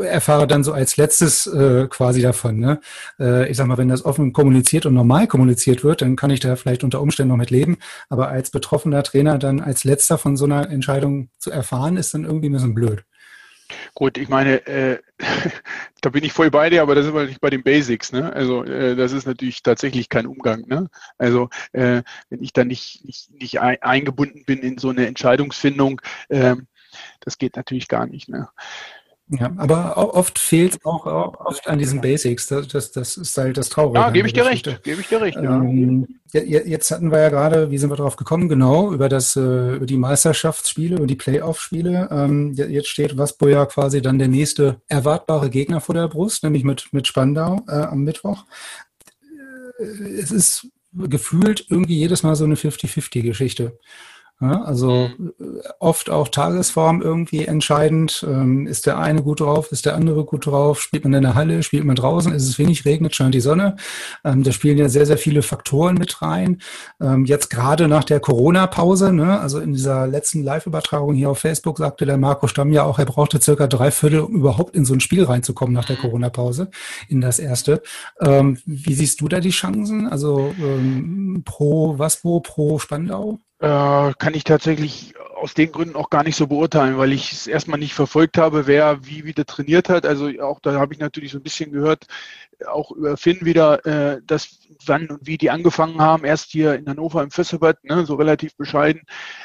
[0.00, 2.58] erfahre dann so als letztes äh, quasi davon.
[2.58, 2.80] Ne?
[3.18, 6.40] Äh, ich sag mal, wenn das offen kommuniziert und normal kommuniziert wird, dann kann ich
[6.40, 7.76] da vielleicht unter Umständen noch mit leben.
[8.08, 12.24] Aber als betroffener Trainer dann als letzter von so einer Entscheidung zu erfahren, ist dann
[12.24, 13.04] irgendwie ein bisschen blöd.
[13.94, 14.98] Gut, ich meine, äh,
[16.00, 18.12] da bin ich voll bei dir, aber da sind wir nicht bei den Basics.
[18.12, 18.32] Ne?
[18.32, 20.66] Also äh, das ist natürlich tatsächlich kein Umgang.
[20.66, 20.88] Ne?
[21.18, 26.56] Also äh, wenn ich da nicht, nicht, nicht eingebunden bin in so eine Entscheidungsfindung, äh,
[27.20, 28.28] das geht natürlich gar nicht.
[28.28, 28.48] Ne?
[29.28, 32.46] Ja, aber oft fehlt es auch oft an diesen Basics.
[32.46, 33.98] Das, das, das ist halt das Traurige.
[33.98, 34.82] Ja, gebe ich dir recht.
[34.82, 35.36] Gebe ich dir recht.
[35.36, 35.56] Ja.
[35.56, 38.50] Ähm, jetzt hatten wir ja gerade, wie sind wir darauf gekommen?
[38.50, 42.08] Genau über das äh, über die Meisterschaftsspiele und die Playoff-Spiele.
[42.10, 46.64] Ähm, jetzt steht Waspo ja quasi dann der nächste erwartbare Gegner vor der Brust, nämlich
[46.64, 48.44] mit mit Spandau äh, am Mittwoch.
[49.78, 49.84] Äh,
[50.20, 53.78] es ist gefühlt irgendwie jedes Mal so eine 50-50-Geschichte.
[54.44, 55.32] Ja, also mhm.
[55.40, 58.26] äh, oft auch Tagesform irgendwie entscheidend.
[58.28, 60.82] Ähm, ist der eine gut drauf, ist der andere gut drauf?
[60.82, 62.30] Spielt man in der Halle, spielt man draußen?
[62.32, 63.76] Ist es wenig regnet, scheint die Sonne?
[64.22, 66.60] Ähm, da spielen ja sehr, sehr viele Faktoren mit rein.
[67.00, 71.78] Ähm, jetzt gerade nach der Corona-Pause, ne, also in dieser letzten Live-Übertragung hier auf Facebook
[71.78, 74.92] sagte der Marco Stamm ja auch, er brauchte circa drei Viertel, um überhaupt in so
[74.92, 75.94] ein Spiel reinzukommen nach der.
[76.04, 76.70] Corona-Pause,
[77.08, 77.82] in das erste.
[78.20, 80.06] Wie siehst du da die Chancen?
[80.06, 80.54] Also
[81.44, 83.38] pro Waspo, pro Spandau?
[83.64, 87.46] Äh, kann ich tatsächlich aus den Gründen auch gar nicht so beurteilen, weil ich es
[87.46, 90.04] erstmal nicht verfolgt habe, wer wie wieder trainiert hat.
[90.04, 92.06] Also auch da habe ich natürlich so ein bisschen gehört,
[92.66, 96.86] auch über Finn wieder, äh, dass wann und wie die angefangen haben, erst hier in
[96.86, 99.00] Hannover im Festival, ne, so relativ bescheiden.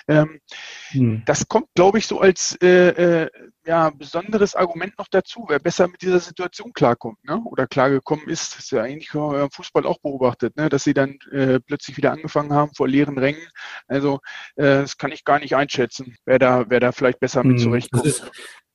[0.10, 0.42] Ähm,
[0.91, 1.23] hm.
[1.25, 2.89] Das kommt, glaube ich, so als äh,
[3.23, 3.30] äh,
[3.65, 7.41] ja, besonderes Argument noch dazu, wer besser mit dieser Situation klarkommt ne?
[7.45, 8.56] oder klargekommen ist.
[8.56, 10.69] Das ist ja eigentlich im Fußball auch beobachtet, ne?
[10.69, 13.47] dass sie dann äh, plötzlich wieder angefangen haben vor leeren Rängen.
[13.88, 14.19] Also
[14.56, 17.63] äh, das kann ich gar nicht einschätzen, wer da, wer da vielleicht besser mit hm.
[17.63, 18.32] zurechtkommt.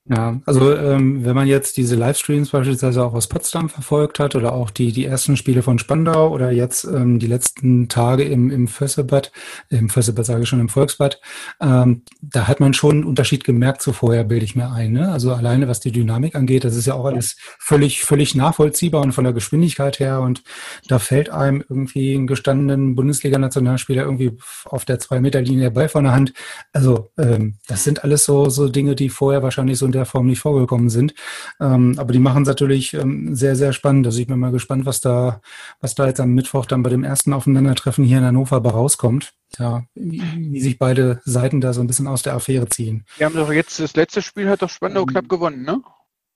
[0.07, 4.53] Ja, also ähm, wenn man jetzt diese Livestreams beispielsweise auch aus Potsdam verfolgt hat oder
[4.53, 8.69] auch die die ersten Spiele von Spandau oder jetzt ähm, die letzten Tage im im
[8.69, 9.33] Fössebad,
[9.71, 11.23] im Fössebad sage ich schon im Volksbad,
[11.59, 14.93] ähm, da hat man schon einen Unterschied gemerkt zu vorher, bilde ich mir ein.
[14.93, 15.11] Ne?
[15.11, 19.13] Also alleine was die Dynamik angeht, das ist ja auch alles völlig völlig nachvollziehbar und
[19.13, 20.43] von der Geschwindigkeit her und
[20.87, 24.37] da fällt einem irgendwie einen gestandenen Bundesliga-Nationalspieler irgendwie
[24.67, 26.35] auf der zwei Meter Linie der Ball von der Hand.
[26.75, 30.41] Also ähm, das sind alles so so Dinge, die vorher wahrscheinlich so der Form nicht
[30.41, 31.15] vorgekommen sind.
[31.61, 34.07] Ähm, aber die machen es natürlich ähm, sehr, sehr spannend.
[34.07, 35.41] Also ich bin mal gespannt, was da,
[35.81, 39.33] was da jetzt am Mittwoch dann bei dem ersten Aufeinandertreffen hier in Hannover bei rauskommt.
[39.59, 43.05] Ja, wie, wie sich beide Seiten da so ein bisschen aus der Affäre ziehen.
[43.17, 45.81] Wir haben doch jetzt das letzte Spiel hat doch Spandau ähm, knapp gewonnen, ne?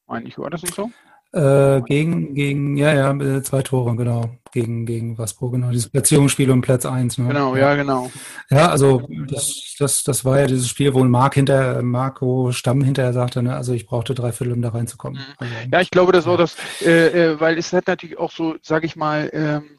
[0.07, 0.91] Eigentlich war das nicht so?
[1.31, 4.31] Äh, gegen, gegen, ja, ja, äh, zwei Tore, genau.
[4.51, 5.71] Gegen, gegen Waspro, genau.
[5.71, 7.19] Dieses Platzierungsspiel um Platz eins.
[7.19, 7.29] Ne?
[7.29, 8.11] Genau, ja, genau.
[8.49, 13.13] Ja, also das, das, das war ja dieses Spiel, wo Mark hinter, Marco Stamm hinterher
[13.13, 15.19] sagte, ne, also ich brauchte drei Viertel, um da reinzukommen.
[15.19, 15.35] Mhm.
[15.37, 18.57] Also, ja, ich glaube, das war das, äh, äh, weil es hat natürlich auch so,
[18.63, 19.79] sag ich mal, ähm,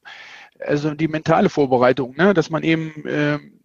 [0.60, 3.60] also die mentale Vorbereitung, ne, dass man eben ähm,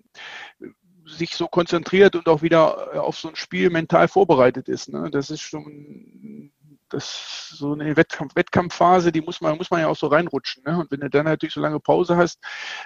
[1.06, 4.88] sich so konzentriert und auch wieder auf so ein Spiel mental vorbereitet ist.
[4.88, 5.10] Ne?
[5.10, 6.50] Das ist schon
[6.94, 10.62] das so eine Wettkampf, Wettkampfphase, die muss man, muss man ja auch so reinrutschen.
[10.64, 10.78] Ne?
[10.78, 12.40] Und wenn du dann natürlich so lange Pause hast,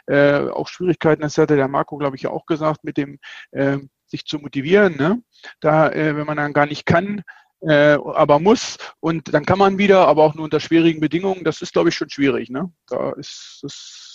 [0.06, 3.18] äh, auch Schwierigkeiten, das hatte der Marco, glaube ich, ja auch gesagt, mit dem
[3.52, 4.96] äh, sich zu motivieren.
[4.96, 5.22] Ne?
[5.60, 7.22] Da, äh, wenn man dann gar nicht kann,
[7.60, 11.60] äh, aber muss und dann kann man wieder, aber auch nur unter schwierigen Bedingungen, das
[11.60, 12.50] ist, glaube ich, schon schwierig.
[12.50, 12.72] Ne?
[12.86, 14.07] Da ist das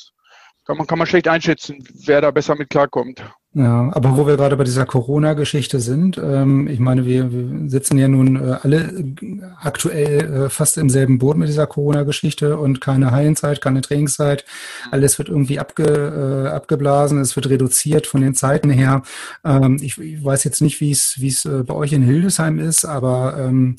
[0.66, 3.24] kann man, kann man schlecht einschätzen, wer da besser mit klarkommt.
[3.56, 8.00] Ja, aber wo wir gerade bei dieser Corona-Geschichte sind, ähm, ich meine, wir, wir sitzen
[8.00, 9.14] ja nun äh, alle
[9.62, 14.44] aktuell äh, fast im selben Boot mit dieser Corona-Geschichte und keine Heilenzeit, keine Trainingszeit.
[14.90, 19.04] Alles wird irgendwie abge, äh, abgeblasen, es wird reduziert von den Zeiten her.
[19.46, 22.86] Ähm, ich, ich weiß jetzt nicht, wie es wie äh, bei euch in Hildesheim ist,
[22.86, 23.76] aber ähm,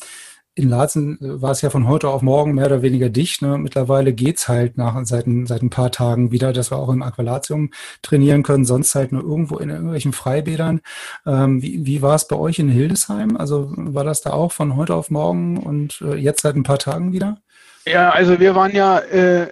[0.54, 3.42] in Laatzen äh, war es ja von heute auf morgen mehr oder weniger dicht.
[3.42, 3.58] Ne?
[3.58, 7.70] Mittlerweile geht's halt nach seit, seit ein paar Tagen wieder, dass wir auch im Aqualatium
[8.02, 10.80] trainieren können, sonst halt nur irgendwo in irgendwelchen Freibädern.
[11.26, 13.36] Ähm, wie wie war es bei euch in Hildesheim?
[13.36, 16.78] Also war das da auch von heute auf morgen und äh, jetzt seit ein paar
[16.78, 17.38] Tagen wieder?
[17.86, 19.48] Ja, also wir waren ja äh,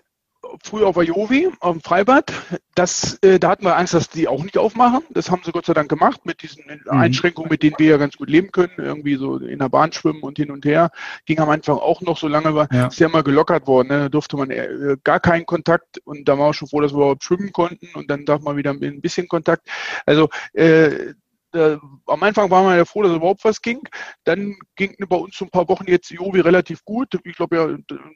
[0.64, 2.32] früher auf Ajovi, auf dem Freibad.
[2.74, 5.02] Das, äh, da hatten wir Angst, dass die auch nicht aufmachen.
[5.10, 6.90] Das haben sie Gott sei Dank gemacht mit diesen mhm.
[6.90, 8.72] Einschränkungen, mit denen wir ja ganz gut leben können.
[8.76, 10.90] Irgendwie so in der Bahn schwimmen und hin und her.
[11.26, 12.86] Ging am Anfang auch noch, so lange war, ja.
[12.86, 13.88] ist ja mal gelockert worden.
[13.88, 13.98] Ne?
[14.00, 16.98] Da durfte man äh, gar keinen Kontakt und da war auch schon froh, dass wir
[16.98, 19.68] überhaupt schwimmen konnten und dann darf man wieder ein bisschen Kontakt.
[20.06, 21.14] Also äh,
[21.54, 23.80] äh, am Anfang waren wir ja froh, dass überhaupt was ging.
[24.24, 27.18] Dann ging bei uns so ein paar Wochen jetzt Jovi relativ gut.
[27.24, 27.64] Ich glaube ja,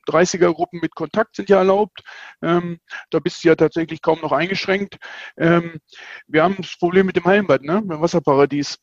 [0.08, 2.02] 30er-Gruppen mit Kontakt sind ja erlaubt.
[2.42, 2.78] Ähm,
[3.10, 4.96] da bist du ja tatsächlich kaum noch eingeschränkt.
[5.36, 5.78] Ähm,
[6.26, 7.80] wir haben das Problem mit dem Hallenbad, ne?
[7.80, 8.78] Mit dem Wasserparadies.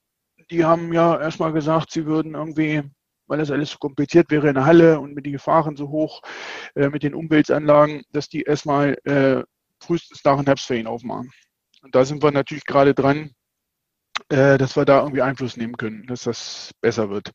[0.51, 2.83] Die haben ja erstmal gesagt, sie würden irgendwie
[3.27, 6.21] weil das alles so kompliziert wäre in der Halle und mit den Gefahren so hoch,
[6.75, 9.43] äh, mit den Umweltanlagen, dass die erstmal äh,
[9.79, 11.31] frühestens nach den Herbstferien aufmachen.
[11.81, 13.31] Und da sind wir natürlich gerade dran,
[14.29, 17.31] äh, dass wir da irgendwie Einfluss nehmen können, dass das besser wird.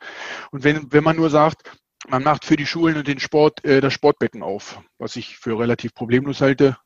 [0.50, 1.62] Und wenn, wenn man nur sagt,
[2.08, 5.58] man macht für die Schulen und den Sport äh, das Sportbecken auf, was ich für
[5.58, 6.76] relativ problemlos halte,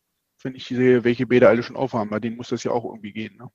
[0.42, 2.10] wenn ich sehe, welche Bäder alle schon aufhaben.
[2.10, 3.36] Bei denen muss das ja auch irgendwie gehen.
[3.36, 3.48] Ne?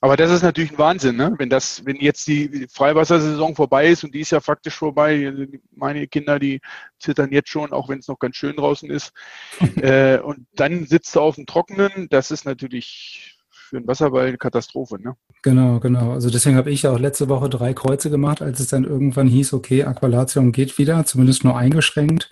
[0.00, 1.34] Aber das ist natürlich ein Wahnsinn, ne?
[1.38, 5.32] wenn das, wenn jetzt die Freiwassersaison vorbei ist und die ist ja faktisch vorbei.
[5.70, 6.60] Meine Kinder, die
[6.98, 9.12] zittern jetzt schon, auch wenn es noch ganz schön draußen ist.
[9.76, 12.08] äh, und dann sitzt du auf dem Trockenen.
[12.10, 13.41] Das ist natürlich
[13.72, 15.00] für einen Wasserball eine Katastrophe.
[15.00, 15.16] Ne?
[15.42, 16.12] Genau, genau.
[16.12, 19.26] Also deswegen habe ich ja auch letzte Woche drei Kreuze gemacht, als es dann irgendwann
[19.26, 22.28] hieß, okay, Aqualatium geht wieder, zumindest nur eingeschränkt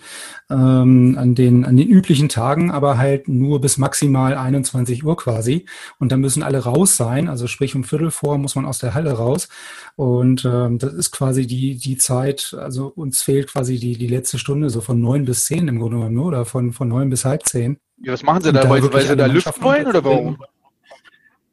[0.50, 5.64] ähm, an den an den üblichen Tagen, aber halt nur bis maximal 21 Uhr quasi.
[5.98, 7.26] Und dann müssen alle raus sein.
[7.26, 9.48] Also sprich um Viertel vor muss man aus der Halle raus.
[9.96, 12.54] Und ähm, das ist quasi die die Zeit.
[12.60, 15.96] Also uns fehlt quasi die die letzte Stunde so von neun bis zehn im Grunde
[15.96, 17.78] genommen oder von von neun bis halb zehn.
[18.02, 20.36] Ja, was machen Sie da, da weil, weil Sie da lüften wollen oder warum?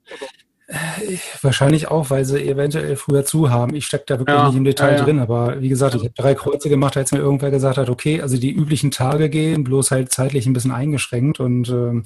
[0.09, 0.36] Pardon.
[1.41, 3.73] Wahrscheinlich auch, weil sie eventuell früher zu haben.
[3.73, 5.03] Ich stecke da wirklich ja, nicht im Detail ja, ja.
[5.03, 8.21] drin, aber wie gesagt, ich habe drei Kreuze gemacht, als mir irgendwer gesagt hat, okay,
[8.21, 12.03] also die üblichen Tage gehen, bloß halt zeitlich ein bisschen eingeschränkt und ähm,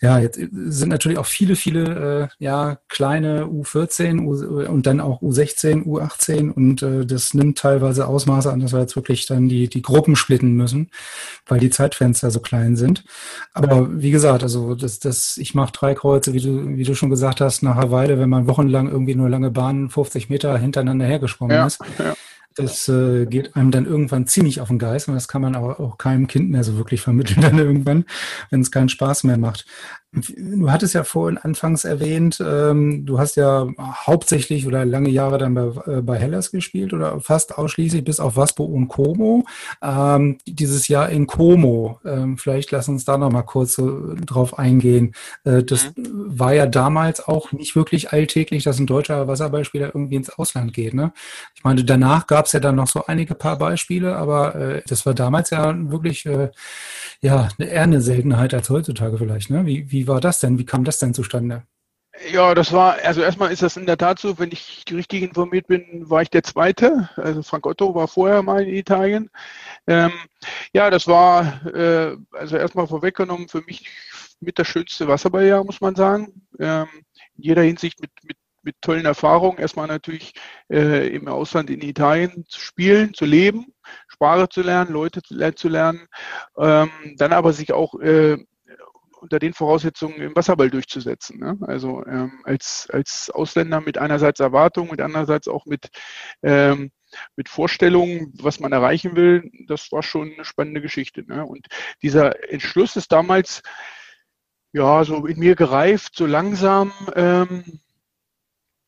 [0.00, 5.20] ja, jetzt sind natürlich auch viele, viele äh, ja, kleine U14 U und dann auch
[5.22, 9.68] U16, U18 und äh, das nimmt teilweise Ausmaße an, dass wir jetzt wirklich dann die,
[9.68, 10.90] die Gruppen splitten müssen,
[11.46, 13.02] weil die Zeitfenster so klein sind.
[13.54, 17.10] Aber wie gesagt, also das, das, ich mache drei Kreuze, wie du, wie du schon
[17.10, 21.56] gesagt hast, nach Weile, wenn man wochenlang irgendwie nur lange Bahnen 50 Meter hintereinander hergesprungen
[21.56, 21.80] ja, ist.
[21.98, 22.14] Ja
[22.58, 25.80] das äh, geht einem dann irgendwann ziemlich auf den Geist und das kann man aber
[25.80, 28.04] auch keinem Kind mehr so wirklich vermitteln dann irgendwann,
[28.50, 29.64] wenn es keinen Spaß mehr macht.
[30.36, 35.54] Du hattest ja vorhin anfangs erwähnt, ähm, du hast ja hauptsächlich oder lange Jahre dann
[35.54, 39.44] bei, äh, bei Hellas gespielt oder fast ausschließlich bis auf Waspo und Como.
[39.82, 44.58] Ähm, dieses Jahr in Como, ähm, vielleicht lass uns da noch mal kurz so drauf
[44.58, 45.14] eingehen.
[45.44, 46.04] Äh, das mhm.
[46.26, 50.94] war ja damals auch nicht wirklich alltäglich, dass ein deutscher Wasserballspieler irgendwie ins Ausland geht.
[50.94, 51.12] Ne?
[51.54, 55.06] Ich meine, danach gab es ja dann noch so einige paar Beispiele, aber äh, das
[55.06, 56.50] war damals ja wirklich äh,
[57.20, 59.50] ja eher eine Seltenheit als heutzutage vielleicht.
[59.50, 59.66] Ne?
[59.66, 60.58] Wie, wie war das denn?
[60.58, 61.64] Wie kam das denn zustande?
[62.32, 65.68] Ja, das war, also erstmal ist das in der Tat so, wenn ich richtig informiert
[65.68, 67.08] bin, war ich der Zweite.
[67.16, 69.30] Also Frank Otto war vorher mal in Italien.
[69.86, 70.12] Ähm,
[70.72, 73.88] ja, das war, äh, also erstmal vorweggenommen, für mich
[74.40, 76.48] mit das schönste Wasserballjahr, muss man sagen.
[76.58, 76.88] Ähm,
[77.36, 79.58] in jeder Hinsicht mit, mit, mit tollen Erfahrungen.
[79.58, 80.32] Erstmal natürlich
[80.70, 83.66] äh, im Ausland in Italien zu spielen, zu leben,
[84.08, 86.06] Sprache zu lernen, Leute zu, lernen.
[86.58, 88.38] Ähm, dann aber sich auch äh,
[89.20, 91.38] unter den Voraussetzungen im Wasserball durchzusetzen.
[91.38, 91.58] Ne?
[91.62, 95.88] Also ähm, als, als Ausländer mit einerseits Erwartungen und andererseits auch mit,
[96.42, 96.90] ähm,
[97.36, 101.24] mit Vorstellungen, was man erreichen will, das war schon eine spannende Geschichte.
[101.26, 101.44] Ne?
[101.44, 101.66] Und
[102.02, 103.62] dieser Entschluss ist damals
[104.72, 106.92] ja so in mir gereift, so langsam.
[107.14, 107.80] Ähm,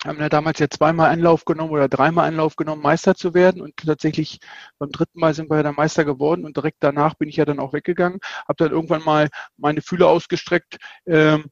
[0.04, 3.60] haben ja damals ja zweimal Anlauf genommen oder dreimal Anlauf genommen, Meister zu werden.
[3.60, 4.40] Und tatsächlich
[4.78, 7.44] beim dritten Mal sind wir ja dann Meister geworden und direkt danach bin ich ja
[7.44, 8.20] dann auch weggegangen.
[8.48, 11.50] Habe dann irgendwann mal meine Fühler ausgestreckt, ähm,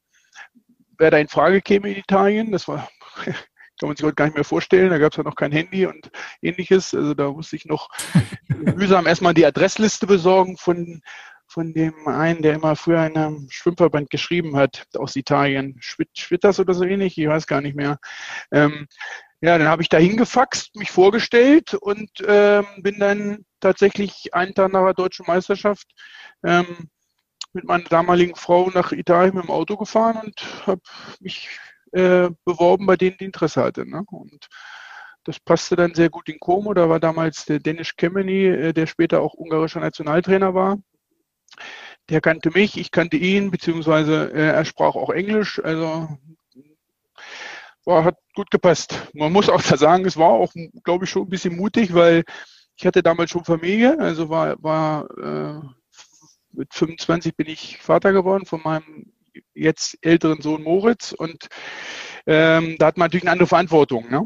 [0.97, 2.51] wer da in Frage käme in Italien.
[2.51, 2.89] Das war,
[3.25, 3.35] kann
[3.83, 4.91] man sich heute gar nicht mehr vorstellen.
[4.91, 6.95] Da gab es ja noch kein Handy und ähnliches.
[6.95, 7.91] Also da musste ich noch
[8.49, 11.03] mühsam erstmal die Adressliste besorgen von
[11.49, 16.75] von dem einen, der immer früher in einem Schwimmverband geschrieben hat, aus Italien, Schwitters oder
[16.75, 17.99] so ähnlich, ich weiß gar nicht mehr.
[18.53, 18.87] Ähm,
[19.41, 24.73] ja, dann habe ich da hingefaxt, mich vorgestellt und ähm, bin dann tatsächlich einen Tag
[24.73, 25.87] nach der deutschen Meisterschaft
[26.45, 26.91] ähm,
[27.53, 30.81] mit meiner damaligen Frau nach Italien mit dem Auto gefahren und habe
[31.21, 31.49] mich
[31.93, 33.91] äh, beworben bei denen, die Interesse hatten.
[33.91, 34.03] Ne?
[34.11, 34.49] Und
[35.25, 36.75] das passte dann sehr gut in Como.
[36.75, 40.79] Da war damals der Dennis Kemeny, äh, der später auch ungarischer Nationaltrainer war.
[42.09, 45.61] Der kannte mich, ich kannte ihn, beziehungsweise äh, er sprach auch Englisch.
[45.63, 46.09] Also
[47.85, 49.09] war, hat gut gepasst.
[49.15, 50.53] Man muss auch da sagen, es war auch,
[50.85, 52.25] glaube ich, schon ein bisschen mutig, weil
[52.77, 55.61] ich hatte damals schon Familie, also war, war äh,
[56.53, 59.13] mit 25 bin ich Vater geworden von meinem
[59.55, 61.49] jetzt älteren Sohn Moritz und
[62.27, 64.11] ähm, da hat man natürlich eine andere Verantwortung.
[64.11, 64.23] Ne?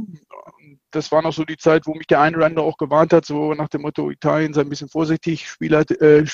[0.93, 3.25] Das war noch so die Zeit, wo mich der eine oder andere auch gewarnt hat,
[3.25, 6.25] so nach dem Motto, Italien sei ein bisschen vorsichtig, Spieler, äh,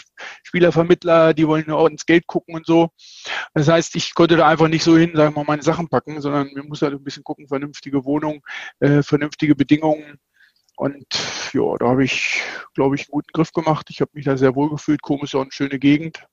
[0.43, 2.89] Spielervermittler, die wollen nur ins Geld gucken und so.
[3.55, 6.21] Das heißt, ich konnte da einfach nicht so hin, sagen wir mal, meine Sachen packen,
[6.21, 8.43] sondern wir mussten halt ein bisschen gucken, vernünftige Wohnung,
[8.81, 10.19] äh, vernünftige Bedingungen.
[10.77, 11.07] Und
[11.53, 12.41] ja, da habe ich,
[12.75, 13.89] glaube ich, einen guten Griff gemacht.
[13.91, 15.03] Ich habe mich da sehr wohl gefühlt.
[15.03, 16.25] Como ist auch eine schöne Gegend.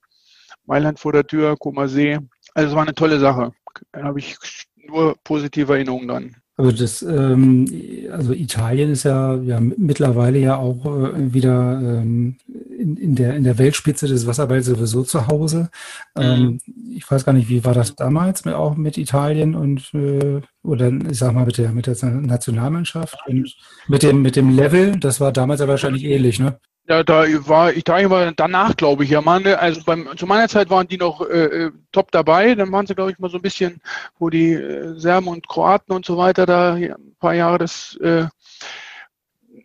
[0.65, 2.19] Mailand vor der Tür, Koma See.
[2.53, 3.53] Also es war eine tolle Sache.
[3.91, 4.37] Da habe ich
[4.75, 6.35] nur positive Erinnerungen dran.
[6.57, 7.65] Aber das, ähm,
[8.11, 12.37] also Italien ist ja, ja mittlerweile ja auch äh, wieder ähm,
[12.77, 15.69] in, in, der, in der Weltspitze des Wasserballs sowieso zu Hause.
[16.17, 16.93] Ähm, mhm.
[16.95, 20.91] ich weiß gar nicht, wie war das damals mit, auch mit Italien und äh, oder
[21.09, 23.53] ich sag mal mit der mit der Nationalmannschaft und
[23.87, 26.57] mit dem mit dem Level, das war damals ja wahrscheinlich ähnlich, ne?
[26.87, 29.19] Ja, da war Italien war danach, glaube ich, ja.
[29.21, 32.53] Man, also beim, zu meiner Zeit waren die noch äh, äh, top dabei.
[32.53, 33.81] Dann waren sie, glaube ich, mal so ein bisschen,
[34.19, 38.27] wo die äh, Serben und Kroaten und so weiter da ein paar Jahre das äh,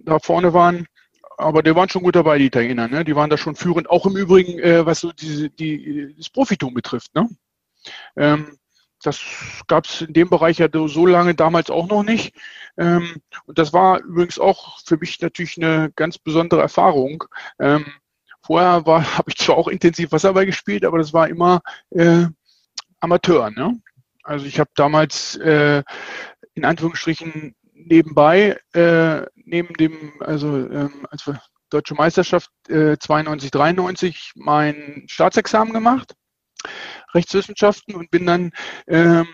[0.01, 0.87] da vorne waren.
[1.37, 2.89] Aber die waren schon gut dabei, die Italiener.
[2.89, 3.05] Ne?
[3.05, 3.91] Die waren da schon führend.
[3.91, 7.15] Auch im Übrigen, äh, was so diese, die, das Profitum betrifft.
[7.15, 7.29] Ne?
[8.17, 8.59] Ähm,
[9.03, 9.21] das
[9.67, 12.35] gab es in dem Bereich ja so lange damals auch noch nicht.
[12.77, 17.25] Ähm, und das war übrigens auch für mich natürlich eine ganz besondere Erfahrung.
[17.59, 17.87] Ähm,
[18.43, 22.27] vorher habe ich zwar auch intensiv Wasserball gespielt, aber das war immer äh,
[23.01, 23.51] Amateur.
[23.51, 23.81] Ne?
[24.23, 25.83] Also ich habe damals äh,
[26.55, 31.31] in Anführungsstrichen nebenbei, äh, neben dem, also ähm, als
[31.71, 36.15] Deutsche Meisterschaft äh, 92, 93 mein Staatsexamen gemacht
[37.15, 38.53] Rechtswissenschaften und bin dann
[38.87, 39.29] ähm,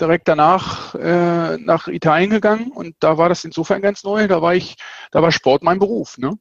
[0.00, 4.26] direkt danach äh, nach Italien gegangen und da war das insofern ganz neu.
[4.28, 4.76] Da war ich,
[5.10, 6.18] da war Sport mein Beruf.
[6.18, 6.38] Ne?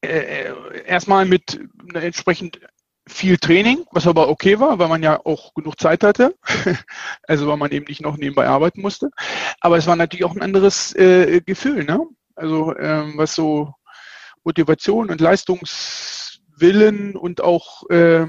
[0.00, 1.60] Erstmal mit
[1.94, 2.60] entsprechend
[3.08, 6.36] viel Training, was aber okay war, weil man ja auch genug Zeit hatte,
[7.26, 9.10] also weil man eben nicht noch nebenbei arbeiten musste.
[9.60, 12.06] Aber es war natürlich auch ein anderes äh, Gefühl, ne?
[12.36, 13.74] Also ähm, was so
[14.44, 18.26] Motivation und Leistungswillen und auch äh,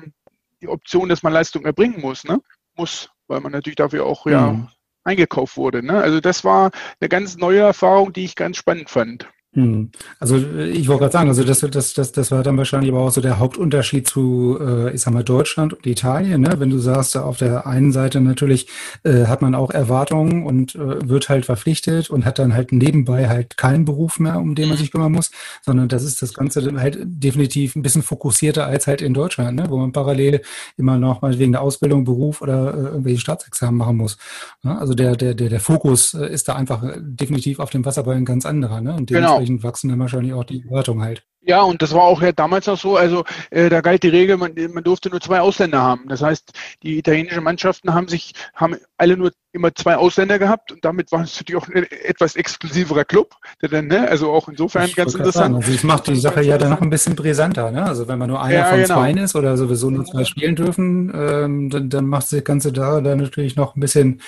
[0.62, 2.40] die Option, dass man Leistung erbringen muss, ne?
[2.76, 4.70] Muss, weil man natürlich dafür auch ja mhm.
[5.04, 5.84] eingekauft wurde.
[5.84, 6.02] Ne?
[6.02, 9.28] Also das war eine ganz neue Erfahrung, die ich ganz spannend fand.
[9.54, 9.92] Hm.
[10.18, 13.12] Also ich wollte gerade sagen, also das, das, das, das war dann wahrscheinlich aber auch
[13.12, 16.40] so der Hauptunterschied zu, äh, ich sag mal, Deutschland und Italien.
[16.42, 16.54] Ne?
[16.58, 18.68] Wenn du sagst, auf der einen Seite natürlich
[19.04, 23.28] äh, hat man auch Erwartungen und äh, wird halt verpflichtet und hat dann halt nebenbei
[23.28, 26.72] halt keinen Beruf mehr, um den man sich kümmern muss, sondern das ist das Ganze
[26.80, 29.66] halt definitiv ein bisschen fokussierter als halt in Deutschland, ne?
[29.68, 30.44] wo man parallel
[30.78, 34.18] immer noch mal wegen der Ausbildung, Beruf oder äh, irgendwelche Staatsexamen machen muss.
[34.64, 34.80] Ne?
[34.80, 38.24] Also der, der, der, der Fokus äh, ist da einfach definitiv auf dem Wasserball ein
[38.24, 38.80] ganz anderer.
[38.80, 38.96] Ne?
[39.06, 41.24] Genau dementsprechend wachsen dann wahrscheinlich auch die Erwartungen halt.
[41.44, 42.98] Ja, und das war auch ja damals noch so.
[42.98, 46.08] Also äh, da galt die Regel, man, man durfte nur zwei Ausländer haben.
[46.08, 46.52] Das heißt,
[46.84, 51.24] die italienischen Mannschaften haben sich, haben alle nur immer zwei Ausländer gehabt und damit war
[51.24, 53.34] es natürlich auch ein etwas exklusiverer Club.
[53.60, 55.54] Der dann, ne, also auch insofern ich ganz interessant.
[55.54, 57.72] Sagen, also ich mache die Sache ja dann noch ein bisschen brisanter.
[57.72, 57.84] Ne?
[57.84, 58.96] Also wenn man nur einer ja, von genau.
[59.00, 63.02] zwei ist oder sowieso nur zwei spielen dürfen, ähm, dann, dann macht das Ganze da
[63.02, 64.22] dann natürlich noch ein bisschen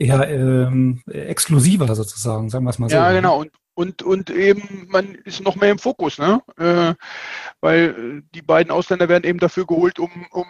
[0.00, 2.96] eher ähm, exklusiver sozusagen, sagen wir es mal so.
[2.96, 3.16] Ja, ne?
[3.16, 3.38] genau.
[3.40, 6.42] Und, und, und eben man ist noch mehr im Fokus, ne?
[6.56, 6.94] Äh,
[7.60, 10.46] weil die beiden Ausländer werden eben dafür geholt, um, um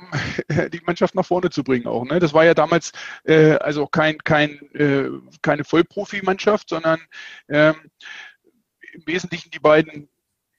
[0.73, 2.05] die Mannschaft nach vorne zu bringen auch.
[2.05, 2.21] Ne?
[2.21, 2.93] Das war ja damals
[3.25, 5.11] äh, also kein, kein, äh,
[5.43, 7.01] keine Vollprofi-Mannschaft, sondern
[7.49, 7.75] ähm,
[8.93, 10.09] im Wesentlichen die beiden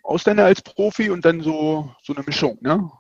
[0.04, 2.92] Ausländer als Profi und dann so, so eine Mischung, ne?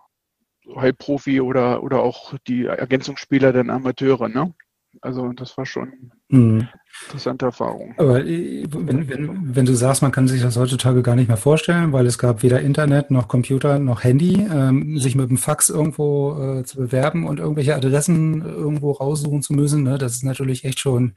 [0.63, 4.53] So Halbprofi oder, oder auch die Ergänzungsspieler dann Amateure, ne?
[5.01, 6.69] Also das war schon mhm.
[7.05, 7.93] Interessante Erfahrung.
[7.97, 11.37] Aber äh, wenn, wenn, wenn, du sagst, man kann sich das heutzutage gar nicht mehr
[11.37, 15.69] vorstellen, weil es gab weder Internet noch Computer noch Handy, ähm, sich mit dem Fax
[15.69, 20.65] irgendwo äh, zu bewerben und irgendwelche Adressen irgendwo raussuchen zu müssen, ne, das ist natürlich
[20.65, 21.15] echt schon,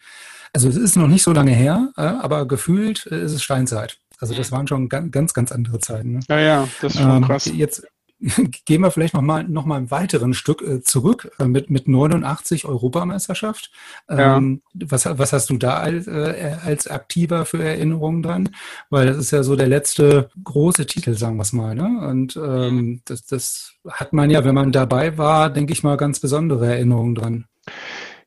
[0.52, 3.98] also es ist noch nicht so lange her, äh, aber gefühlt äh, ist es Steinzeit.
[4.20, 6.12] Also das waren schon ganz, ganz, ganz andere Zeiten.
[6.12, 6.20] Ne?
[6.28, 7.46] Ja, ja, das ist schon ähm, krass.
[7.46, 7.86] Jetzt,
[8.66, 11.88] gehen wir vielleicht noch mal, noch mal ein weiteren Stück äh, zurück äh, mit, mit
[11.88, 13.70] 89 Europameisterschaft.
[14.08, 14.86] Ähm, ja.
[14.90, 18.50] was, was hast du da als, äh, als Aktiver für Erinnerungen dran?
[18.90, 21.74] Weil das ist ja so der letzte große Titel, sagen wir es mal.
[21.74, 22.06] Ne?
[22.06, 23.00] Und ähm, mhm.
[23.06, 27.14] das, das hat man ja, wenn man dabei war, denke ich mal, ganz besondere Erinnerungen
[27.14, 27.46] dran.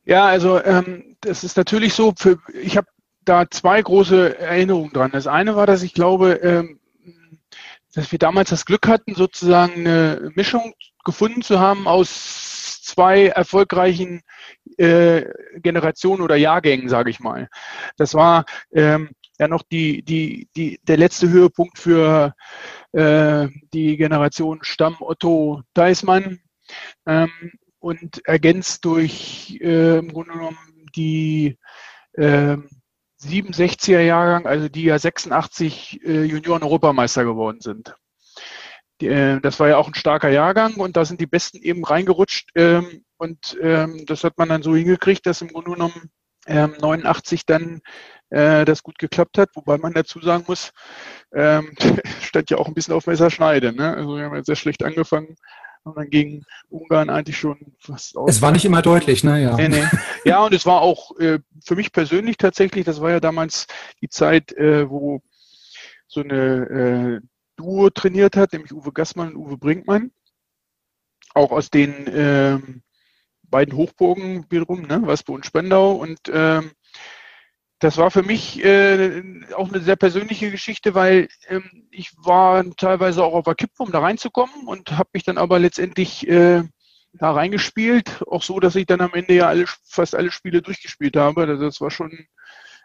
[0.06, 2.88] Ja, also ähm, das ist natürlich so, für, ich habe
[3.26, 5.12] da zwei große Erinnerungen dran.
[5.12, 6.80] Das eine war, dass ich glaube, ähm,
[7.94, 14.22] dass wir damals das Glück hatten, sozusagen eine Mischung gefunden zu haben aus zwei erfolgreichen
[14.78, 15.26] äh,
[15.58, 17.50] Generationen oder Jahrgängen, sage ich mal.
[17.98, 22.34] Das war ähm, ja noch die, die, die, der letzte Höhepunkt für
[22.92, 26.40] äh, die Generation Stamm Otto Theismann
[27.06, 27.32] ähm,
[27.80, 30.58] und ergänzt durch äh, im Grunde genommen
[30.96, 31.58] die
[32.14, 32.58] äh,
[33.28, 37.96] 67er Jahrgang, also die ja 86 äh, Junioren-Europameister geworden sind.
[39.02, 41.84] Die, äh, das war ja auch ein starker Jahrgang und da sind die Besten eben
[41.84, 46.12] reingerutscht ähm, und ähm, das hat man dann so hingekriegt, dass im Grunde genommen
[46.46, 47.82] ähm, 89 dann
[48.30, 50.72] äh, das gut geklappt hat, wobei man dazu sagen muss,
[51.34, 51.74] ähm,
[52.22, 53.74] stand ja auch ein bisschen auf Messerschneide.
[53.74, 53.96] Ne?
[53.96, 55.36] Also wir haben ja sehr schlecht angefangen,
[55.84, 58.30] Und dann gegen Ungarn eigentlich schon fast aus.
[58.30, 59.42] Es war nicht immer deutlich, ne?
[59.42, 59.84] Ja, nee, nee.
[60.24, 63.68] ja und es war auch äh, für mich persönlich tatsächlich, das war ja damals
[64.02, 65.22] die Zeit, äh, wo
[66.08, 67.28] so eine äh,
[67.58, 70.12] Duo trainiert hat, nämlich Uwe Gassmann und Uwe Brinkmann.
[71.34, 72.60] Auch aus den äh,
[73.44, 75.02] beiden Hochburgen wiederum, ne?
[75.04, 75.94] Waspe und Spendau.
[75.94, 76.72] Und ähm,
[77.84, 79.22] das war für mich äh,
[79.56, 83.92] auch eine sehr persönliche Geschichte, weil ähm, ich war teilweise auch auf der Kippe, um
[83.92, 86.64] da reinzukommen und habe mich dann aber letztendlich äh,
[87.14, 91.18] da reingespielt, auch so, dass ich dann am Ende ja alle, fast alle Spiele durchgespielt
[91.18, 91.42] habe.
[91.42, 92.26] Also das war schon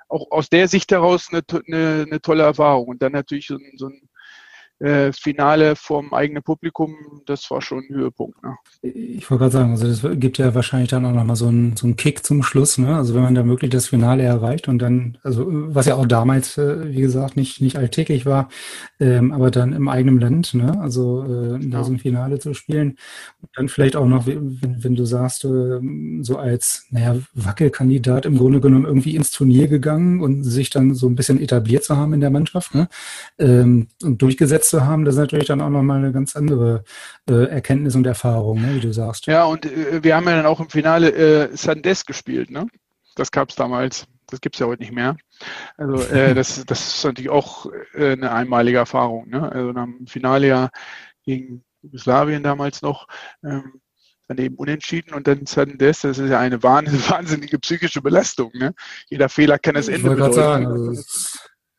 [0.09, 2.88] auch aus der Sicht heraus eine, eine, eine tolle Erfahrung.
[2.88, 4.07] Und dann natürlich so so ein
[4.81, 6.95] äh, Finale vom eigenen Publikum,
[7.26, 8.43] das war schon ein Höhepunkt.
[8.43, 8.57] Ne?
[8.83, 11.87] Ich wollte gerade sagen, also das gibt ja wahrscheinlich dann auch nochmal so einen, so
[11.87, 12.97] einen Kick zum Schluss, ne?
[12.97, 16.59] Also wenn man da wirklich das Finale erreicht und dann, also was ja auch damals,
[16.59, 18.49] äh, wie gesagt, nicht, nicht alltäglich war,
[19.01, 20.81] ähm, aber dann im eigenen Land, ne?
[20.81, 22.97] Also äh, da so ein Finale zu spielen.
[23.41, 25.81] Und dann vielleicht auch noch, wenn, wenn du sagst, äh,
[26.20, 31.09] so als, naja, Wackelkandidat im Grunde genommen irgendwie ins Turnier gegangen und sich dann so
[31.09, 32.89] ein bisschen etabliert zu haben in der Mannschaft, ne?
[33.39, 36.84] Ähm, und durchgesetzt zu haben, das ist natürlich dann auch nochmal eine ganz andere
[37.28, 39.26] äh, Erkenntnis und Erfahrung, ne, wie du sagst.
[39.26, 42.66] Ja, und äh, wir haben ja dann auch im Finale äh, Sandes gespielt, ne?
[43.16, 44.06] Das gab es damals.
[44.28, 45.16] Das gibt es ja heute nicht mehr.
[45.76, 49.28] Also äh, das, das ist natürlich auch äh, eine einmalige Erfahrung.
[49.28, 49.50] Ne?
[49.50, 50.68] Also im Finale ja
[51.24, 53.06] gegen Jugoslawien damals noch.
[53.42, 53.80] Ähm,
[54.28, 58.52] daneben unentschieden und dann Sandes, das ist ja eine wahnsinnige psychische Belastung.
[58.54, 58.74] Ne?
[59.08, 60.34] Jeder Fehler kann das Ende bedeuten.
[60.34, 61.02] Sagen, also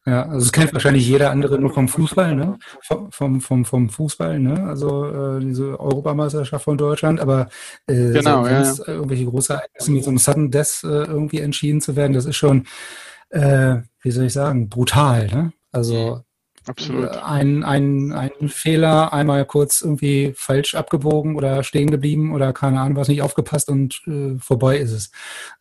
[0.05, 2.57] ja, also es kennt wahrscheinlich jeder andere nur vom Fußball, ne?
[3.11, 4.63] Vom, vom, vom Fußball, ne?
[4.63, 7.49] Also äh, diese Europameisterschaft von Deutschland, aber
[7.87, 8.75] äh, genau, ja, ja.
[8.87, 12.37] irgendwelche große Ereignisse mit so einem Sudden Death äh, irgendwie entschieden zu werden, das ist
[12.37, 12.65] schon,
[13.29, 15.53] äh, wie soll ich sagen, brutal, ne?
[15.71, 16.23] Also
[16.69, 17.15] Absolut.
[17.15, 22.79] Äh, ein, ein, ein Fehler, einmal kurz irgendwie falsch abgebogen oder stehen geblieben oder keine
[22.79, 25.11] Ahnung was, nicht aufgepasst und äh, vorbei ist es.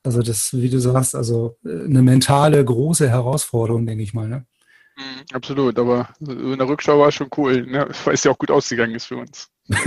[0.02, 4.28] Also das, wie du sagst, also äh, eine mentale große Herausforderung, denke ich mal.
[4.28, 4.44] Ne?
[4.98, 7.86] Mhm, absolut, aber in der Rückschau war es schon cool, ne?
[8.04, 9.48] weil es ja auch gut ausgegangen ist für uns.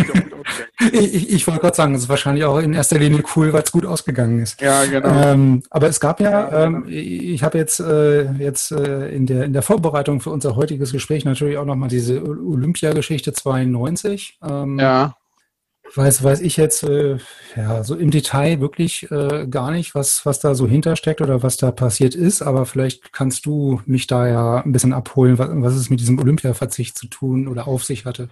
[0.93, 3.72] ich, ich wollte gerade sagen, es ist wahrscheinlich auch in erster Linie cool, weil es
[3.72, 4.62] gut ausgegangen ist.
[4.62, 5.09] Ja, genau.
[5.09, 9.53] Ähm, aber es gab ja, ähm, ich habe jetzt, äh, jetzt äh, in, der, in
[9.53, 14.39] der Vorbereitung für unser heutiges Gespräch natürlich auch nochmal diese Olympiageschichte 92.
[14.47, 15.16] Ähm, ja.
[15.93, 17.17] Weiß, weiß ich jetzt äh,
[17.55, 21.57] ja so im Detail wirklich äh, gar nicht, was, was da so hintersteckt oder was
[21.57, 25.73] da passiert ist, aber vielleicht kannst du mich da ja ein bisschen abholen, was, was
[25.73, 28.29] es mit diesem Olympiaverzicht zu tun oder auf sich hatte.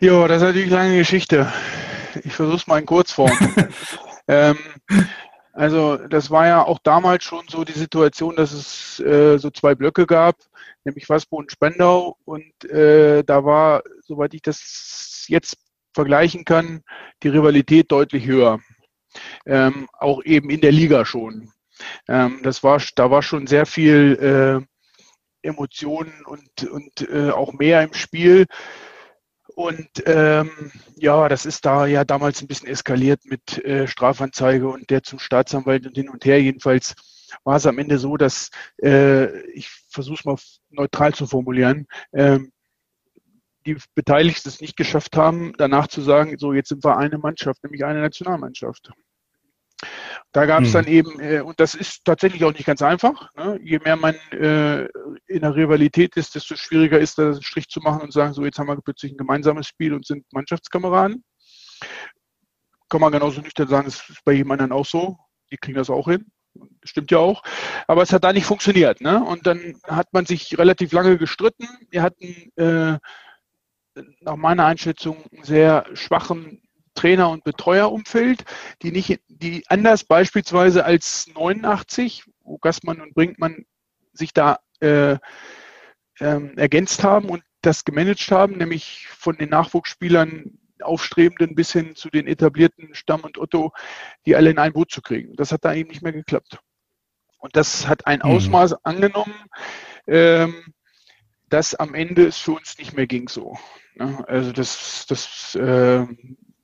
[0.00, 1.52] Ja, das ist natürlich eine lange Geschichte.
[2.22, 3.32] Ich versuche es mal in Kurzform.
[4.28, 4.56] ähm,
[5.52, 9.74] also das war ja auch damals schon so die Situation, dass es äh, so zwei
[9.74, 10.36] Blöcke gab,
[10.84, 12.16] nämlich Waspo und Spendau.
[12.24, 15.56] Und äh, da war, soweit ich das jetzt
[15.94, 16.82] vergleichen kann,
[17.22, 18.60] die Rivalität deutlich höher.
[19.46, 21.52] Ähm, auch eben in der Liga schon.
[22.08, 27.82] Ähm, das war, da war schon sehr viel äh, Emotionen und, und äh, auch mehr
[27.82, 28.46] im Spiel.
[29.54, 34.90] Und ähm, ja, das ist da ja damals ein bisschen eskaliert mit äh, Strafanzeige und
[34.90, 36.42] der zum Staatsanwalt und hin und her.
[36.42, 36.94] Jedenfalls
[37.44, 38.50] war es am Ende so, dass
[38.82, 40.36] äh, ich versuche es mal
[40.70, 41.86] neutral zu formulieren.
[43.66, 47.62] Die Beteiligten es nicht geschafft haben, danach zu sagen, so jetzt sind wir eine Mannschaft,
[47.64, 48.90] nämlich eine Nationalmannschaft.
[50.32, 50.72] Da gab es hm.
[50.72, 53.58] dann eben, äh, und das ist tatsächlich auch nicht ganz einfach, ne?
[53.62, 54.84] je mehr man äh,
[55.26, 58.44] in der Rivalität ist, desto schwieriger ist, da einen Strich zu machen und sagen, so
[58.44, 61.24] jetzt haben wir plötzlich ein gemeinsames Spiel und sind Mannschaftskameraden.
[62.88, 65.18] Kann man genauso nüchtern sagen, es ist bei jedem anderen auch so.
[65.50, 66.26] Die kriegen das auch hin.
[66.84, 67.42] Stimmt ja auch.
[67.86, 69.00] Aber es hat da nicht funktioniert.
[69.00, 69.22] Ne?
[69.22, 71.66] Und dann hat man sich relativ lange gestritten.
[71.90, 72.98] Wir hatten äh,
[74.20, 76.62] nach meiner Einschätzung einen sehr schwachen
[76.94, 78.44] Trainer- und Betreuerumfeld,
[78.82, 83.64] die nicht, die anders beispielsweise als 89, wo Gassmann und Brinkmann
[84.12, 85.16] sich da äh,
[86.20, 92.10] ähm, ergänzt haben und das gemanagt haben, nämlich von den Nachwuchsspielern Aufstrebenden bis hin zu
[92.10, 93.72] den etablierten Stamm und Otto,
[94.26, 95.34] die alle in ein Boot zu kriegen.
[95.36, 96.58] Das hat da eben nicht mehr geklappt.
[97.38, 98.30] Und das hat ein mhm.
[98.30, 98.76] Ausmaß mhm.
[98.82, 99.34] angenommen,
[100.06, 100.73] ähm,
[101.54, 103.56] dass am Ende es für uns nicht mehr ging so.
[103.94, 104.24] Ne?
[104.26, 106.04] Also das, das äh,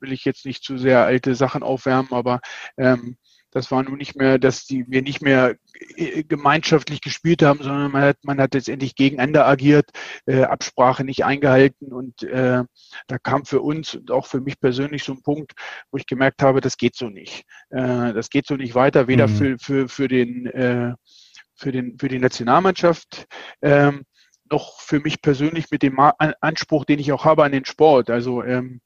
[0.01, 2.41] will ich jetzt nicht zu sehr alte Sachen aufwärmen, aber
[2.75, 3.15] ähm,
[3.51, 5.55] das war nun nicht mehr, dass die wir nicht mehr
[5.95, 9.91] äh, gemeinschaftlich gespielt haben, sondern man hat, man hat letztendlich gegeneinander agiert,
[10.25, 12.61] äh, Absprache nicht eingehalten und äh,
[13.07, 15.53] da kam für uns und auch für mich persönlich so ein Punkt,
[15.91, 17.45] wo ich gemerkt habe, das geht so nicht.
[17.69, 19.37] Äh, das geht so nicht weiter, weder mhm.
[19.37, 20.95] für, für, für den äh,
[21.61, 23.27] für, den, für die Nationalmannschaft
[23.61, 24.03] ähm,
[24.51, 28.09] noch für mich persönlich mit dem Anspruch, den ich auch habe an den Sport.
[28.09, 28.81] Also ähm,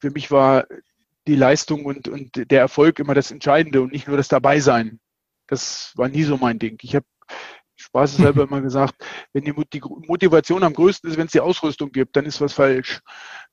[0.00, 0.66] für mich war
[1.26, 5.00] die Leistung und, und der Erfolg immer das Entscheidende und nicht nur das Dabeisein.
[5.46, 6.78] Das war nie so mein Ding.
[6.82, 7.06] Ich habe
[7.76, 8.94] spaßeshalber immer gesagt,
[9.32, 13.00] wenn die Motivation am größten ist, wenn es die Ausrüstung gibt, dann ist was falsch.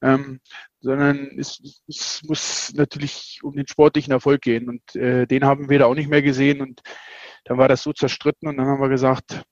[0.02, 0.40] Ähm,
[0.80, 4.68] sondern es, es, muss natürlich um den sportlichen Erfolg gehen.
[4.68, 6.62] Und äh, den haben wir da auch nicht mehr gesehen.
[6.62, 6.82] Und
[7.46, 9.44] dann war das so zerstritten und dann haben wir gesagt,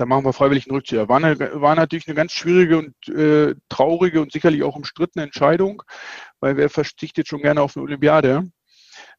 [0.00, 1.10] da machen wir freiwillig einen Rückzieher.
[1.10, 5.82] War, eine, war natürlich eine ganz schwierige und äh, traurige und sicherlich auch umstrittene Entscheidung,
[6.40, 8.50] weil wer verzichtet schon gerne auf eine Olympiade.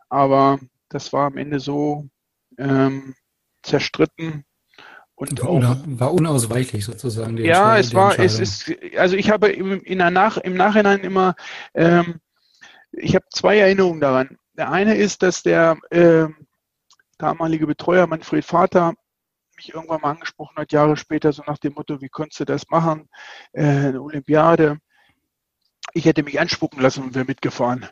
[0.10, 0.60] Aber
[0.90, 2.10] das war am Ende so
[2.58, 3.14] ähm,
[3.62, 4.44] zerstritten
[5.14, 7.38] und auch, war unausweichlich sozusagen.
[7.38, 11.36] ja, es war, es ist, also ich habe im, in der Nach, im Nachhinein immer,
[11.76, 12.16] ähm,
[12.92, 14.40] ich habe zwei Erinnerungen daran.
[14.58, 16.26] Der eine ist, dass der äh,
[17.20, 18.96] damalige Betreuer Manfred Vater
[19.62, 22.70] mich irgendwann mal angesprochen hat, Jahre später, so nach dem Motto, wie konntest du das
[22.70, 23.08] machen?
[23.54, 24.80] Äh, eine Olympiade.
[25.94, 27.88] Ich hätte mich anspucken lassen und wäre mitgefahren.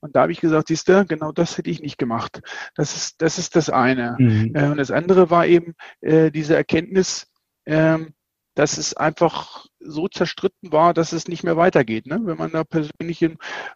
[0.00, 2.40] Und da habe ich gesagt, siehst du, genau das hätte ich nicht gemacht.
[2.74, 4.16] Das ist das, ist das eine.
[4.18, 4.52] Mhm.
[4.54, 7.30] Äh, und das andere war eben äh, diese Erkenntnis,
[7.64, 7.98] äh,
[8.54, 12.06] dass es einfach so zerstritten war, dass es nicht mehr weitergeht.
[12.06, 12.20] Ne?
[12.24, 13.28] Wenn man da persönlich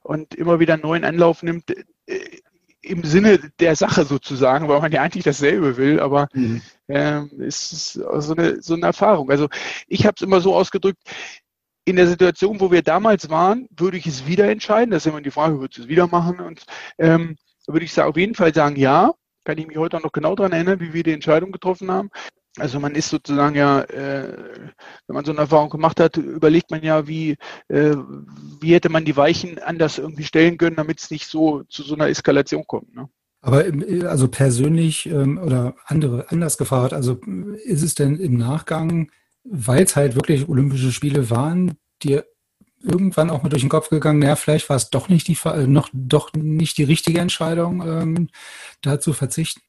[0.02, 1.70] und immer wieder einen neuen Anlauf nimmt,
[2.06, 2.40] äh,
[2.82, 6.62] im Sinne der Sache sozusagen, weil man ja eigentlich dasselbe will, aber mhm.
[6.88, 9.30] ähm, es ist so eine, so eine Erfahrung.
[9.30, 9.48] Also
[9.88, 11.00] ich habe es immer so ausgedrückt,
[11.84, 14.90] in der Situation, wo wir damals waren, würde ich es wieder entscheiden.
[14.90, 16.38] Das ist immer die Frage, würde ich es wieder machen?
[16.38, 16.64] Und
[16.98, 19.12] ähm, würde ich auf jeden Fall sagen, ja.
[19.44, 22.10] Kann ich mich heute auch noch genau daran erinnern, wie wir die Entscheidung getroffen haben.
[22.58, 24.36] Also man ist sozusagen ja, äh,
[25.06, 27.36] wenn man so eine Erfahrung gemacht hat, überlegt man ja, wie,
[27.68, 27.96] äh,
[28.60, 31.94] wie hätte man die Weichen anders irgendwie stellen können, damit es nicht so zu so
[31.94, 32.94] einer Eskalation kommt.
[32.94, 33.08] Ne?
[33.40, 33.64] Aber
[34.06, 37.20] also persönlich ähm, oder andere anders gefragt, also
[37.64, 39.10] ist es denn im Nachgang,
[39.44, 42.26] weil es halt wirklich Olympische Spiele waren, dir
[42.82, 45.36] irgendwann auch mal durch den Kopf gegangen, naja, vielleicht war es doch nicht die
[45.66, 48.28] noch doch nicht die richtige Entscheidung, ähm,
[48.82, 49.60] da zu verzichten?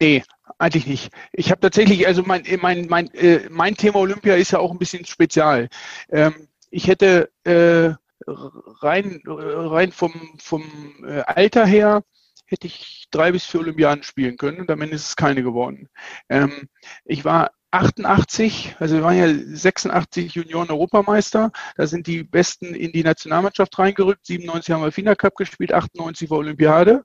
[0.00, 0.22] Nee,
[0.58, 1.12] eigentlich nicht.
[1.32, 4.78] Ich habe tatsächlich, also mein, mein, mein, äh, mein Thema Olympia ist ja auch ein
[4.78, 5.68] bisschen spezial.
[6.10, 7.94] Ähm, ich hätte äh,
[8.26, 10.64] rein, rein vom, vom
[11.06, 12.02] äh, Alter her,
[12.46, 15.88] hätte ich drei bis vier Olympiaden spielen können und am Ende ist es keine geworden.
[16.28, 16.68] Ähm,
[17.04, 21.52] ich war 88, also wir waren ja 86 Junioren-Europameister.
[21.76, 24.24] Da sind die Besten in die Nationalmannschaft reingerückt.
[24.24, 27.04] 97 haben wir FINA Cup gespielt, 98 war Olympiade.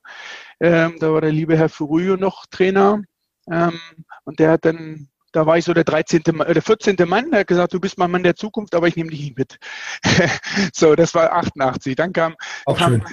[0.60, 3.02] Ähm, da war der liebe Herr Furüyo noch Trainer.
[3.50, 3.78] Ähm,
[4.24, 6.96] und der hat dann, da war ich so der 13., äh, der 14.
[7.06, 9.38] Mann, der hat gesagt, du bist mein Mann der Zukunft, aber ich nehme dich nicht
[9.38, 9.58] mit.
[10.74, 11.96] so, das war 88.
[11.96, 12.34] Dann kam,
[12.66, 13.04] Auch kam, schön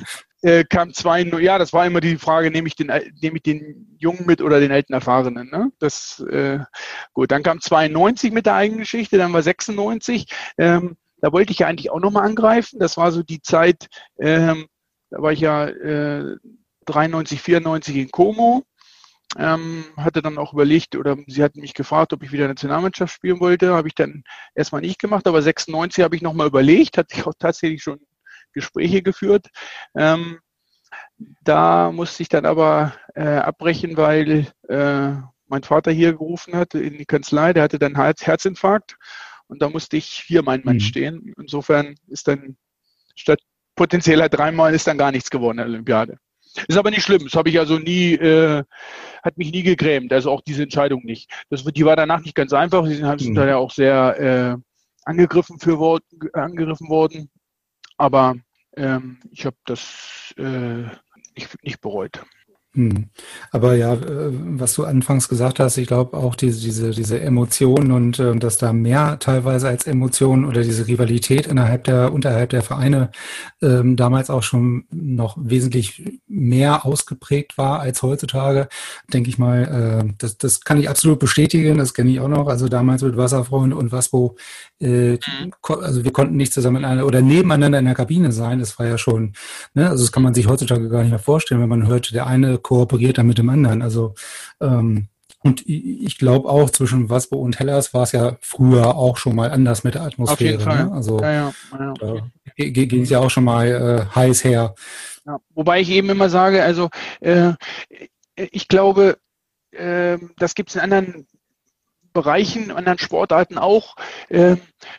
[0.41, 2.87] äh, kam zwei, ja, das war immer die Frage, nehme ich den,
[3.21, 5.49] nehme ich den Jungen mit oder den alten Erfahrenen.
[5.49, 5.71] Ne?
[5.79, 6.59] Das, äh,
[7.13, 10.25] gut, dann kam 92 mit der eigenen Geschichte, dann war 96.
[10.57, 12.79] Ähm, da wollte ich ja eigentlich auch nochmal angreifen.
[12.79, 13.87] Das war so die Zeit,
[14.19, 14.65] ähm,
[15.11, 16.37] da war ich ja äh,
[16.85, 18.63] 93, 94 in Como.
[19.37, 23.39] Ähm, hatte dann auch überlegt, oder sie hatten mich gefragt, ob ich wieder Nationalmannschaft spielen
[23.39, 23.73] wollte.
[23.73, 24.23] Habe ich dann
[24.55, 27.99] erstmal nicht gemacht, aber 96 habe ich nochmal überlegt, hatte ich auch tatsächlich schon
[28.53, 29.47] Gespräche geführt.
[29.95, 30.39] Ähm,
[31.43, 35.11] da musste ich dann aber äh, abbrechen, weil äh,
[35.47, 38.97] mein Vater hier gerufen hat in die Kanzlei, der hatte dann Herzinfarkt
[39.47, 40.81] und da musste ich hier mein Mann mhm.
[40.81, 41.33] stehen.
[41.37, 42.57] Insofern ist dann
[43.15, 43.39] statt
[43.75, 46.17] potenzieller dreimal ist dann gar nichts geworden in der Olympiade.
[46.67, 47.23] Ist aber nicht schlimm.
[47.23, 48.63] Das habe ich also nie, äh,
[49.23, 50.11] hat mich nie gegrämt.
[50.11, 51.31] Also auch diese Entscheidung nicht.
[51.49, 52.85] Das, die war danach nicht ganz einfach.
[52.85, 53.35] Sie sind, sind mhm.
[53.35, 54.61] da ja auch sehr äh,
[55.05, 55.99] angegriffen, für,
[56.33, 57.29] angegriffen worden.
[57.97, 58.35] Aber
[58.75, 60.83] ähm, ich habe das äh,
[61.35, 62.21] nicht, nicht bereut.
[62.73, 63.09] Hm.
[63.51, 67.91] Aber ja, äh, was du anfangs gesagt hast, ich glaube auch diese, diese, diese Emotionen
[67.91, 72.61] und äh, dass da mehr teilweise als Emotionen oder diese Rivalität innerhalb der, unterhalb der
[72.61, 73.11] Vereine
[73.61, 78.69] ähm, damals auch schon noch wesentlich mehr ausgeprägt war als heutzutage,
[79.11, 82.47] denke ich mal, äh, das, das kann ich absolut bestätigen, das kenne ich auch noch.
[82.47, 84.37] Also damals mit Wasserfreund und Waspo,
[84.79, 85.51] äh, mhm.
[85.81, 88.87] also wir konnten nicht zusammen in einer, oder nebeneinander in der Kabine sein, das war
[88.87, 89.33] ja schon,
[89.73, 92.27] ne, also das kann man sich heutzutage gar nicht mehr vorstellen, wenn man hört, der
[92.27, 93.81] eine kooperiert dann mit dem anderen.
[93.81, 94.15] Also
[94.59, 95.07] ähm,
[95.43, 99.49] und ich glaube auch zwischen Waspo und Hellas war es ja früher auch schon mal
[99.49, 100.57] anders mit der Atmosphäre.
[100.57, 100.85] Auf jeden Fall.
[100.85, 100.91] Ne?
[100.91, 101.93] Also ja, ja, ja.
[102.57, 104.75] da ging es ja auch schon mal äh, heiß her.
[105.25, 106.89] Ja, wobei ich eben immer sage, also
[107.21, 107.53] äh,
[108.35, 109.17] ich glaube,
[109.71, 111.27] äh, das gibt es in anderen
[112.13, 113.95] Bereichen, anderen Sportarten auch.
[114.29, 114.57] Äh,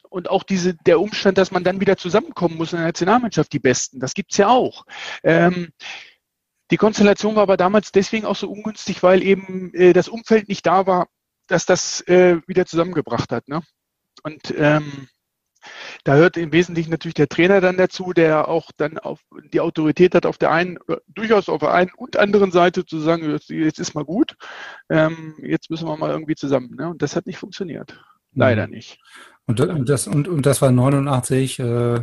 [0.08, 3.58] und auch diese, der Umstand, dass man dann wieder zusammenkommen muss in der Nationalmannschaft, die
[3.58, 4.86] Besten, das gibt es ja auch.
[5.22, 5.72] Ähm,
[6.72, 10.66] die Konstellation war aber damals deswegen auch so ungünstig, weil eben äh, das Umfeld nicht
[10.66, 11.08] da war,
[11.46, 13.46] dass das äh, wieder zusammengebracht hat.
[13.46, 13.62] Ne?
[14.24, 15.08] Und ähm,
[16.04, 19.20] Da hört im Wesentlichen natürlich der Trainer dann dazu, der auch dann auf
[19.52, 22.98] die Autorität hat, auf der einen, äh, durchaus auf der einen und anderen Seite zu
[22.98, 24.36] sagen, jetzt, jetzt ist mal gut,
[24.90, 26.74] ähm, jetzt müssen wir mal irgendwie zusammen.
[26.74, 26.88] Ne?
[26.88, 28.02] Und das hat nicht funktioniert.
[28.34, 28.74] Leider mhm.
[28.74, 28.98] nicht.
[29.45, 32.01] Und das, und, und das war 89 äh,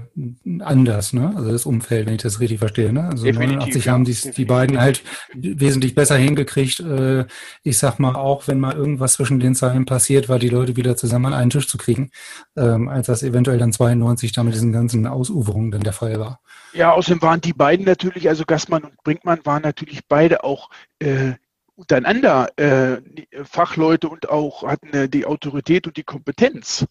[0.60, 1.34] anders, ne?
[1.38, 3.06] Also das Umfeld, wenn ich das richtig verstehe, ne?
[3.06, 3.92] Also Definitiv, 89 ja.
[3.94, 6.82] haben die, die beiden halt wesentlich besser hingekriegt.
[6.82, 7.28] Äh,
[7.64, 10.98] ich sag mal, auch wenn mal irgendwas zwischen den Zeilen passiert, war die Leute wieder
[10.98, 12.12] zusammen an einen Tisch zu kriegen,
[12.58, 16.42] ähm, als das eventuell dann 92 da mit diesen ganzen Ausuferungen dann der Fall war.
[16.74, 20.70] Ja, außerdem waren die beiden natürlich, also Gassmann und Brinkmann waren natürlich beide auch
[21.00, 21.34] äh,
[21.80, 22.98] untereinander äh,
[23.44, 26.86] Fachleute und auch hatten äh, die Autorität und die Kompetenz.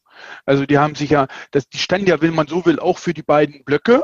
[0.47, 3.13] Also die haben sich ja, das, die standen ja, wenn man so will, auch für
[3.13, 4.03] die beiden Blöcke.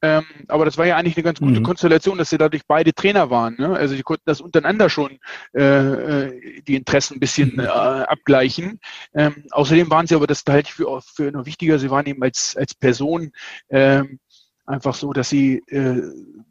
[0.00, 1.64] Ähm, aber das war ja eigentlich eine ganz gute mhm.
[1.64, 3.56] Konstellation, dass sie dadurch beide Trainer waren.
[3.58, 3.76] Ne?
[3.76, 5.18] Also die konnten das untereinander schon
[5.52, 7.60] äh, äh die Interessen ein bisschen mhm.
[7.60, 8.78] äh, abgleichen.
[9.14, 12.22] Ähm, außerdem waren sie aber, das halte ich für, für noch wichtiger, sie waren eben
[12.22, 13.32] als, als Person
[13.70, 14.20] ähm,
[14.64, 16.02] einfach so, dass sie äh,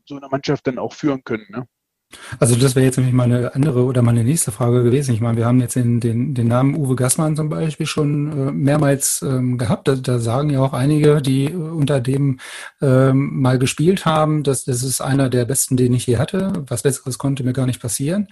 [0.05, 1.45] so eine Mannschaft dann auch führen können.
[1.49, 1.65] Ne?
[2.39, 5.14] Also das wäre jetzt nämlich meine andere oder meine nächste Frage gewesen.
[5.14, 8.51] Ich meine, wir haben jetzt den, den, den Namen Uwe Gassmann zum Beispiel schon äh,
[8.51, 9.88] mehrmals ähm, gehabt.
[9.88, 12.39] Da, da sagen ja auch einige, die unter dem
[12.82, 16.53] ähm, mal gespielt haben, dass das ist einer der besten, den ich je hatte.
[16.68, 18.28] Was Besseres konnte mir gar nicht passieren.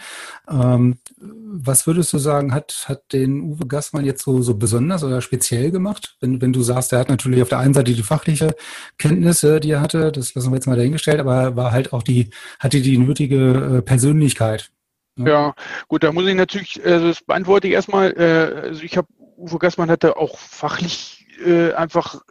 [0.50, 5.22] Ähm, was würdest du sagen, hat, hat den Uwe Gassmann jetzt so, so besonders oder
[5.22, 6.16] speziell gemacht?
[6.22, 8.56] Wenn, wenn du sagst, er hat natürlich auf der einen Seite die fachliche
[8.98, 12.04] Kenntnisse, die er hatte, das lassen wir jetzt mal dahingestellt, aber er war halt auch
[12.04, 14.72] die, hatte die nötige äh, Persönlichkeit.
[15.16, 15.30] Ne?
[15.30, 15.56] Ja,
[15.88, 19.08] gut, da muss ich natürlich, also das beantworte ich erstmal, äh, also ich habe,
[19.38, 22.22] Uwe Gassmann hatte auch fachlich äh, einfach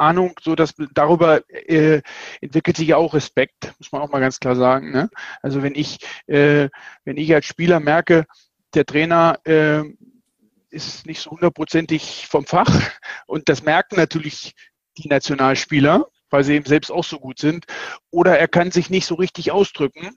[0.00, 2.00] Ahnung, so dass darüber äh,
[2.40, 4.92] entwickelt sich ja auch Respekt, muss man auch mal ganz klar sagen.
[4.92, 5.10] Ne?
[5.42, 6.68] Also wenn ich, äh,
[7.04, 8.24] wenn ich als Spieler merke,
[8.74, 9.82] der Trainer äh,
[10.70, 12.70] ist nicht so hundertprozentig vom Fach
[13.26, 14.54] und das merken natürlich
[14.96, 17.66] die Nationalspieler, weil sie eben selbst auch so gut sind,
[18.10, 20.16] oder er kann sich nicht so richtig ausdrücken,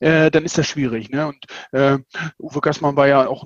[0.00, 1.10] äh, dann ist das schwierig.
[1.10, 1.26] Ne?
[1.28, 1.98] Und äh,
[2.38, 3.44] Uwe Gassmann war ja auch,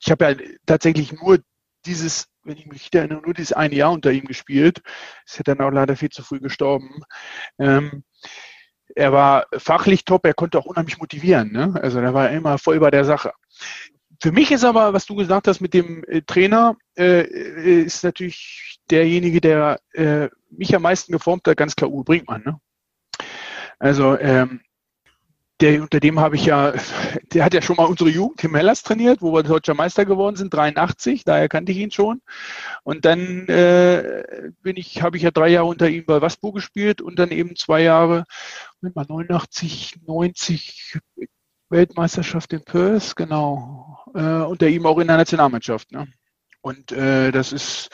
[0.00, 0.36] ich habe ja
[0.66, 1.38] tatsächlich nur
[1.86, 4.82] dieses, wenn ich mich erinnere, nur dieses eine Jahr unter ihm gespielt.
[5.26, 7.02] Ist ja dann auch leider viel zu früh gestorben.
[7.58, 8.04] Ähm,
[8.94, 11.52] er war fachlich top, er konnte auch unheimlich motivieren.
[11.52, 11.74] Ne?
[11.82, 13.32] Also er war immer voll bei der Sache.
[14.20, 17.24] Für mich ist aber, was du gesagt hast mit dem äh, Trainer, äh,
[17.82, 22.42] ist natürlich derjenige, der äh, mich am meisten geformt hat, ganz klar Uwe Brinkmann.
[22.44, 22.60] Ne?
[23.78, 24.60] Also ähm,
[25.62, 26.74] der, unter dem habe ich ja,
[27.32, 30.36] der hat ja schon mal unsere Jugend im Hellas trainiert, wo wir deutscher Meister geworden
[30.36, 32.20] sind, 83, daher kannte ich ihn schon.
[32.82, 37.00] Und dann äh, bin ich, habe ich ja drei Jahre unter ihm bei Waspo gespielt
[37.00, 38.24] und dann eben zwei Jahre,
[38.80, 40.98] mit mal 89, 90
[41.70, 45.92] Weltmeisterschaft in Perth, genau, äh, unter ihm auch in der Nationalmannschaft.
[45.92, 46.08] Ne?
[46.60, 47.90] Und äh, das ist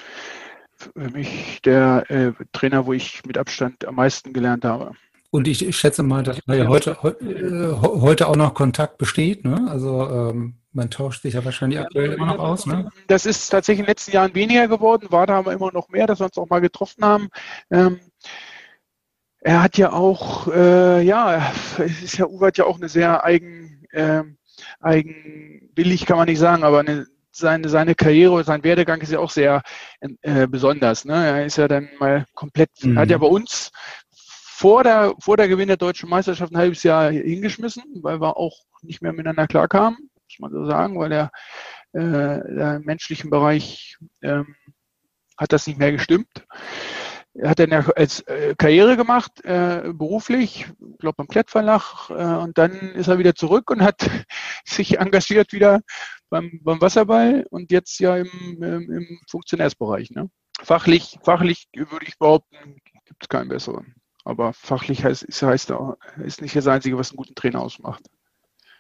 [0.79, 4.93] für mich der äh, Trainer, wo ich mit Abstand am meisten gelernt habe.
[5.31, 9.45] Und ich, schätze mal, dass ja heute, äh, heute auch noch Kontakt besteht.
[9.45, 9.67] Ne?
[9.69, 12.67] Also ähm, man tauscht sich ja wahrscheinlich aktuell immer noch aus.
[12.67, 12.89] Ne?
[13.09, 15.09] Das ist tatsächlich in den letzten Jahren weniger geworden.
[15.11, 17.29] War da aber immer noch mehr, dass wir uns auch mal getroffen haben.
[17.71, 18.01] Ähm,
[19.41, 23.87] er hat ja auch, äh, ja, es ist ja, Uwe ja auch eine sehr eigen,
[23.91, 24.23] äh,
[24.81, 29.31] eigenwillig kann man nicht sagen, aber eine, seine, seine Karriere, sein Werdegang ist ja auch
[29.31, 29.63] sehr
[30.23, 31.05] äh, besonders.
[31.05, 31.15] Ne?
[31.15, 32.99] Er ist ja dann mal komplett, mhm.
[32.99, 33.71] hat ja bei uns
[34.59, 38.59] vor der, vor der Gewinn der deutschen Meisterschaft ein halbes Jahr hingeschmissen, weil wir auch
[38.83, 41.31] nicht mehr miteinander klarkamen, muss man so sagen, weil der,
[41.93, 44.57] äh, der im menschlichen Bereich ähm,
[45.37, 46.45] hat das nicht mehr gestimmt.
[47.35, 52.15] Er hat dann ja als äh, Karriere gemacht, äh, beruflich, ich glaube beim Klettverlag, äh,
[52.15, 54.01] und dann ist er wieder zurück und hat
[54.65, 55.83] sich engagiert wieder
[56.31, 60.11] beim, beim Wasserball und jetzt ja im, im, im Funktionärsbereich.
[60.11, 60.29] Ne?
[60.61, 63.95] Fachlich, fachlich würde ich behaupten, gibt es keinen besseren.
[64.29, 65.73] Aber fachlich heißt, ist, heißt,
[66.23, 68.03] ist nicht das Einzige, was einen guten Trainer ausmacht.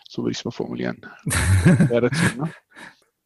[0.06, 1.06] So würde ich es mal formulieren.
[1.90, 2.50] ja, dazu, ne?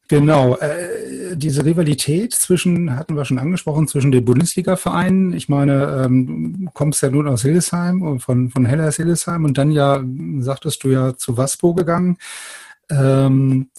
[0.07, 5.33] Genau, äh, diese Rivalität zwischen, hatten wir schon angesprochen, zwischen den Bundesliga-Vereinen.
[5.33, 9.71] Ich meine, ähm, du kommst ja nun aus Hildesheim, von, von Hellas Hildesheim und dann
[9.71, 10.01] ja,
[10.39, 12.17] sagtest du ja zu Waspo gegangen.
[12.89, 13.69] Ähm,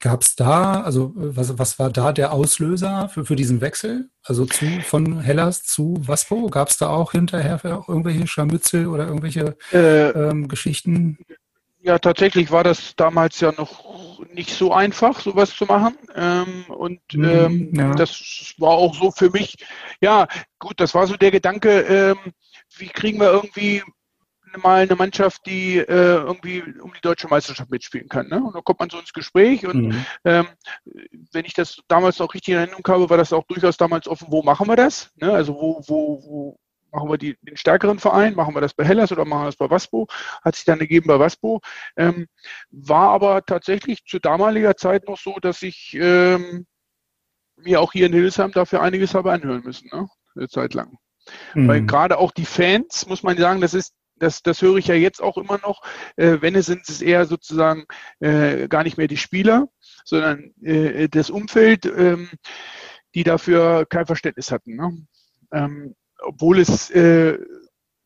[0.00, 4.08] Gab es da, also was, was war da der Auslöser für, für diesen Wechsel?
[4.24, 6.46] Also zu, von Hellas zu Waspo?
[6.48, 11.18] Gab es da auch hinterher auch irgendwelche Scharmützel oder irgendwelche äh, ähm, Geschichten?
[11.80, 15.96] Ja, tatsächlich war das damals ja noch nicht so einfach, sowas zu machen.
[16.14, 17.94] Ähm, und mhm, ähm, ja.
[17.94, 19.56] das war auch so für mich,
[20.00, 20.26] ja,
[20.58, 22.32] gut, das war so der Gedanke, ähm,
[22.78, 23.82] wie kriegen wir irgendwie
[24.58, 28.28] mal eine Mannschaft, die äh, irgendwie um die deutsche Meisterschaft mitspielen kann.
[28.28, 28.42] Ne?
[28.42, 30.06] Und dann kommt man so ins Gespräch und mhm.
[30.24, 30.46] ähm,
[31.32, 34.28] wenn ich das damals noch richtig in Erinnerung habe, war das auch durchaus damals offen,
[34.30, 35.10] wo machen wir das?
[35.16, 35.32] Ne?
[35.32, 36.60] Also wo, wo, wo
[36.92, 39.56] machen wir die, den stärkeren Verein, machen wir das bei Hellas oder machen wir das
[39.56, 40.06] bei Waspo?
[40.42, 41.60] Hat sich dann ergeben bei Waspo.
[41.96, 42.26] Ähm,
[42.70, 46.66] war aber tatsächlich zu damaliger Zeit noch so, dass ich ähm,
[47.56, 50.08] mir auch hier in Hildesheim dafür einiges habe anhören müssen, ne?
[50.34, 50.98] eine Zeit lang.
[51.54, 51.68] Mhm.
[51.68, 54.94] Weil gerade auch die Fans, muss man sagen, das ist das, das höre ich ja
[54.94, 55.82] jetzt auch immer noch.
[56.16, 57.84] Äh, wenn es sind es eher sozusagen
[58.20, 59.68] äh, gar nicht mehr die Spieler,
[60.04, 62.30] sondern äh, das Umfeld, ähm,
[63.14, 64.76] die dafür kein Verständnis hatten.
[64.76, 65.06] Ne?
[65.52, 67.38] Ähm, obwohl es äh,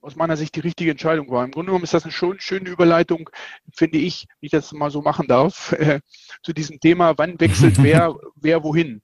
[0.01, 1.45] aus meiner Sicht die richtige Entscheidung war.
[1.45, 3.29] Im Grunde genommen ist das eine schon schöne Überleitung,
[3.73, 6.01] finde ich, wie ich das mal so machen darf, äh,
[6.43, 9.03] zu diesem Thema, wann wechselt wer, wer wohin.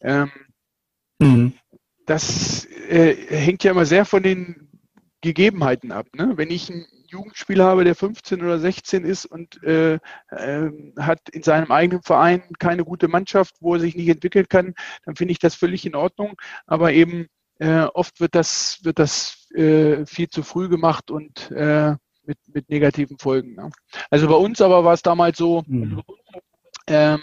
[0.00, 0.30] Ähm,
[1.18, 1.52] mhm.
[2.06, 4.69] Das äh, hängt ja immer sehr von den
[5.20, 6.06] Gegebenheiten ab.
[6.14, 6.32] Ne?
[6.36, 9.94] Wenn ich einen Jugendspieler habe, der 15 oder 16 ist und äh,
[10.30, 14.74] äh, hat in seinem eigenen Verein keine gute Mannschaft, wo er sich nicht entwickeln kann,
[15.04, 16.34] dann finde ich das völlig in Ordnung.
[16.66, 17.26] Aber eben
[17.58, 22.70] äh, oft wird das, wird das äh, viel zu früh gemacht und äh, mit, mit
[22.70, 23.54] negativen Folgen.
[23.54, 23.70] Ne?
[24.10, 26.02] Also bei uns aber war es damals so, mhm.
[26.86, 27.20] ähm,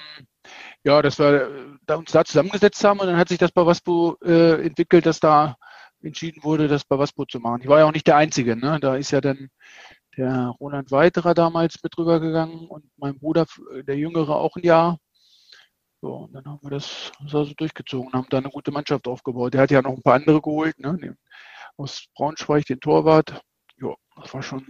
[0.84, 4.18] ja, dass wir da uns da zusammengesetzt haben und dann hat sich das bei Waspo
[4.24, 5.58] äh, entwickelt, dass da
[6.02, 7.62] entschieden wurde, das bei Waspo zu machen.
[7.62, 8.56] Ich war ja auch nicht der Einzige.
[8.56, 8.80] Ne?
[8.80, 9.50] Da ist ja dann
[10.18, 13.46] der Roland Weiterer damals mit rübergegangen und mein Bruder,
[13.88, 14.98] der Jüngere, auch ein Jahr.
[16.02, 19.54] So, und dann haben wir das, das also durchgezogen, haben da eine gute Mannschaft aufgebaut.
[19.54, 21.18] Der hat ja noch ein paar andere geholt, ne?
[21.78, 23.42] aus Braunschweig, den Torwart.
[23.80, 24.66] Ja, das war schon,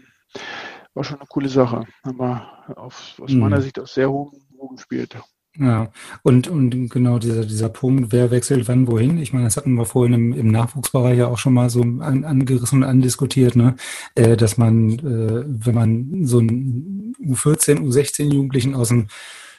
[0.94, 1.86] war schon eine coole Sache.
[2.04, 3.40] Haben wir auf, aus mhm.
[3.40, 5.18] meiner Sicht auf sehr hohem Niveau gespielt.
[5.60, 5.92] Ja,
[6.22, 9.18] und, und genau dieser, dieser Punkt, wer wechselt wann wohin?
[9.18, 12.26] Ich meine, das hatten wir vorhin im, im Nachwuchsbereich ja auch schon mal so an,
[12.26, 13.76] angerissen und andiskutiert, ne?
[14.14, 19.08] Äh, dass man, äh, wenn man so einen U14, U16 Jugendlichen aus dem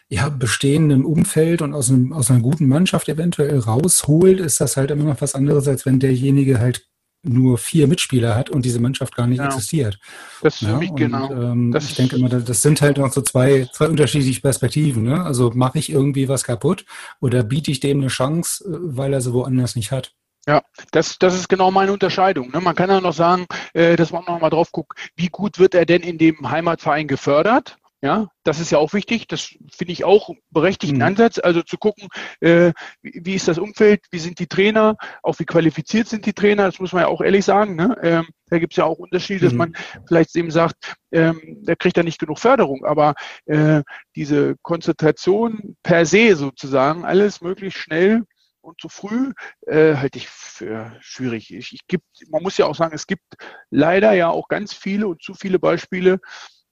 [0.08, 4.90] ja, bestehenden Umfeld und aus, einem, aus einer guten Mannschaft eventuell rausholt, ist das halt
[4.90, 6.87] immer noch was anderes, als wenn derjenige halt
[7.22, 9.46] nur vier Mitspieler hat und diese Mannschaft gar nicht ja.
[9.46, 9.98] existiert.
[10.42, 11.30] Das ist für ja, mich genau.
[11.32, 15.02] Ähm, ich denke immer, das sind halt noch so zwei, zwei unterschiedliche Perspektiven.
[15.02, 15.22] Ne?
[15.22, 16.84] Also mache ich irgendwie was kaputt
[17.20, 20.12] oder biete ich dem eine Chance, äh, weil er sie woanders nicht hat.
[20.46, 20.62] Ja,
[20.92, 22.50] das, das ist genau meine Unterscheidung.
[22.50, 22.60] Ne?
[22.60, 25.74] Man kann ja noch sagen, äh, dass man noch mal drauf guckt, wie gut wird
[25.74, 27.76] er denn in dem Heimatverein gefördert?
[28.00, 29.26] Ja, das ist ja auch wichtig.
[29.26, 31.02] Das finde ich auch berechtigten mhm.
[31.02, 31.40] Ansatz.
[31.42, 32.08] Also zu gucken,
[32.40, 32.72] äh,
[33.02, 36.66] wie, ist das Umfeld, wie sind die Trainer, auch wie qualifiziert sind die Trainer.
[36.66, 37.74] Das muss man ja auch ehrlich sagen.
[37.74, 37.96] Ne?
[38.02, 39.48] Ähm, da gibt es ja auch Unterschiede, mhm.
[39.48, 39.76] dass man
[40.06, 42.84] vielleicht eben sagt, ähm, der kriegt ja nicht genug Förderung.
[42.84, 43.14] Aber
[43.46, 43.82] äh,
[44.14, 48.22] diese Konzentration per se sozusagen, alles möglichst schnell
[48.60, 49.32] und zu früh
[49.66, 51.52] äh, halte ich für schwierig.
[51.52, 53.24] Ich, ich gibt, man muss ja auch sagen, es gibt
[53.70, 56.20] leider ja auch ganz viele und zu viele Beispiele.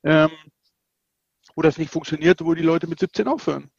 [0.05, 0.31] Ähm,
[1.57, 3.71] wo das nicht funktioniert, wo die Leute mit 17 aufhören.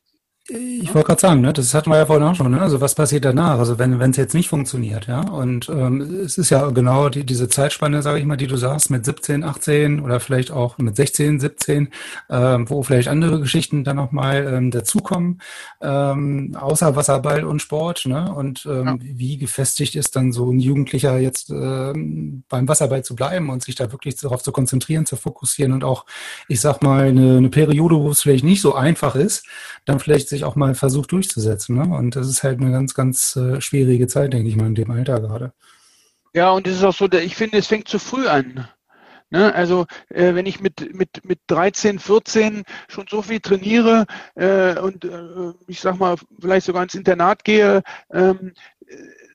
[0.49, 2.61] Ich wollte gerade sagen, ne, das hatten wir ja vorhin auch schon, ne?
[2.61, 3.59] Also was passiert danach?
[3.59, 5.19] Also wenn wenn es jetzt nicht funktioniert, ja?
[5.19, 8.89] Und ähm, es ist ja genau die, diese Zeitspanne, sage ich mal, die du sagst,
[8.89, 11.89] mit 17, 18 oder vielleicht auch mit 16, 17,
[12.29, 15.41] ähm, wo vielleicht andere Geschichten dann nochmal ähm, dazukommen,
[15.81, 18.33] ähm, außer Wasserball und Sport, ne?
[18.33, 18.97] Und ähm, ja.
[19.01, 23.75] wie gefestigt ist dann so ein Jugendlicher jetzt ähm, beim Wasserball zu bleiben und sich
[23.75, 26.05] da wirklich darauf zu konzentrieren, zu fokussieren und auch,
[26.47, 29.45] ich sag mal, eine, eine Periode, wo es vielleicht nicht so einfach ist,
[29.83, 31.75] dann vielleicht sich auch mal versucht durchzusetzen.
[31.75, 31.95] Ne?
[31.95, 34.91] Und das ist halt eine ganz, ganz äh, schwierige Zeit, denke ich mal, in dem
[34.91, 35.53] Alter gerade.
[36.33, 38.67] Ja, und es ist auch so, ich finde, es fängt zu früh an.
[39.29, 39.53] Ne?
[39.53, 45.03] Also äh, wenn ich mit, mit, mit 13, 14 schon so viel trainiere äh, und
[45.03, 47.81] äh, ich sag mal, vielleicht sogar ins Internat gehe,
[48.13, 48.53] ähm,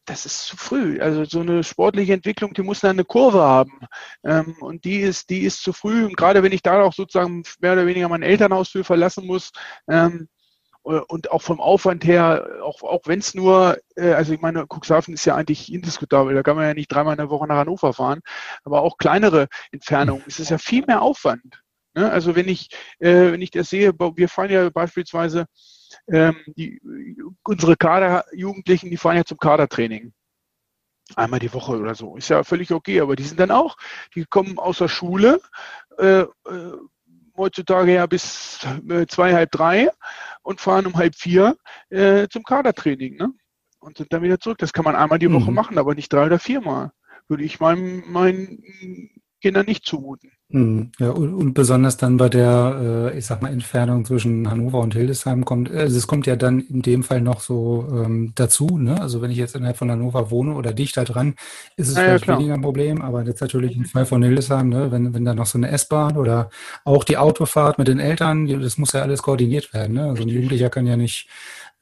[0.04, 1.00] das ist zu früh.
[1.00, 3.80] Also so eine sportliche Entwicklung, die muss dann eine Kurve haben.
[4.24, 6.04] Ähm, und die ist, die ist zu früh.
[6.04, 9.52] Und gerade wenn ich da auch sozusagen mehr oder weniger mein Elternhaus für verlassen muss,
[9.88, 10.41] ähm, äh,
[10.82, 15.14] und auch vom Aufwand her, auch, auch wenn es nur, äh, also ich meine, Cuxhaven
[15.14, 17.92] ist ja eigentlich indiskutabel, da kann man ja nicht dreimal in der Woche nach Hannover
[17.92, 18.20] fahren,
[18.64, 21.62] aber auch kleinere Entfernungen, es ist ja viel mehr Aufwand.
[21.94, 22.10] Ne?
[22.10, 22.68] Also wenn ich,
[22.98, 25.46] äh, wenn ich das sehe, wir fahren ja beispielsweise
[26.08, 26.80] ähm, die,
[27.44, 30.12] unsere Kaderjugendlichen, die fahren ja zum Kadertraining
[31.16, 32.16] einmal die Woche oder so.
[32.16, 33.76] Ist ja völlig okay, aber die sind dann auch,
[34.14, 35.40] die kommen aus der Schule,
[35.98, 36.28] äh, äh,
[37.36, 38.58] heutzutage ja bis
[38.88, 39.90] äh, zwei, drei
[40.42, 41.56] und fahren um halb vier
[41.90, 43.16] äh, zum Kadertraining.
[43.16, 43.32] Ne?
[43.80, 44.58] Und sind dann wieder zurück.
[44.58, 45.56] Das kann man einmal die Woche mhm.
[45.56, 46.92] machen, aber nicht drei oder viermal.
[47.28, 48.62] Würde ich meinem, meinen
[49.42, 50.30] Kindern nicht zumuten.
[50.50, 54.80] Hm, ja, und, und, besonders dann bei der, äh, ich sag mal, Entfernung zwischen Hannover
[54.80, 58.78] und Hildesheim kommt, also es kommt ja dann in dem Fall noch so ähm, dazu,
[58.78, 59.00] ne?
[59.00, 61.36] Also wenn ich jetzt innerhalb von Hannover wohne oder dicht dran,
[61.76, 64.68] ist es ja, vielleicht ja, weniger ein Problem, aber jetzt natürlich im Fall von Hildesheim,
[64.68, 66.50] ne, wenn, wenn da noch so eine S-Bahn oder
[66.84, 70.04] auch die Autofahrt mit den Eltern, das muss ja alles koordiniert werden, ne?
[70.04, 71.28] Also ein Jugendlicher kann ja nicht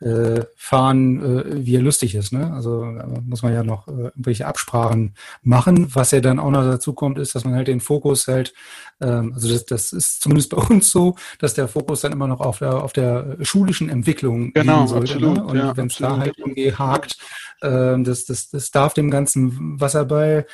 [0.00, 2.32] äh, fahren, äh, wie er lustig ist.
[2.32, 2.52] Ne?
[2.52, 2.84] Also
[3.24, 5.94] muss man ja noch äh, irgendwelche Absprachen machen.
[5.94, 8.54] Was ja dann auch noch dazu kommt, ist, dass man halt den Fokus halt,
[9.00, 12.40] ähm, also das, das ist zumindest bei uns so, dass der Fokus dann immer noch
[12.40, 15.20] auf der, auf der schulischen Entwicklung genau, liegen sollte.
[15.20, 15.28] Ne?
[15.28, 15.44] Absolut, ne?
[15.44, 17.18] Und ja, wenn es da halt irgendwie hakt,
[17.60, 20.46] äh, das, das, das darf dem ganzen Wasserball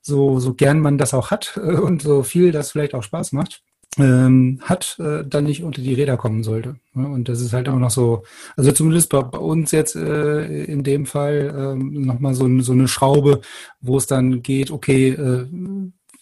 [0.00, 3.62] so, so gern man das auch hat und so viel das vielleicht auch Spaß macht,
[3.98, 6.76] ähm, hat, äh, dann nicht unter die Räder kommen sollte.
[6.94, 8.22] Und das ist halt immer noch so,
[8.56, 12.88] also zumindest bei, bei uns jetzt äh, in dem Fall ähm, nochmal so, so eine
[12.88, 13.40] Schraube,
[13.80, 15.46] wo es dann geht, okay, äh,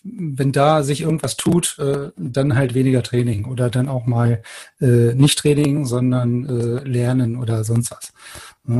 [0.03, 4.43] wenn da sich irgendwas tut, äh, dann halt weniger Training oder dann auch mal
[4.81, 8.13] äh, nicht Training, sondern äh, Lernen oder sonst was.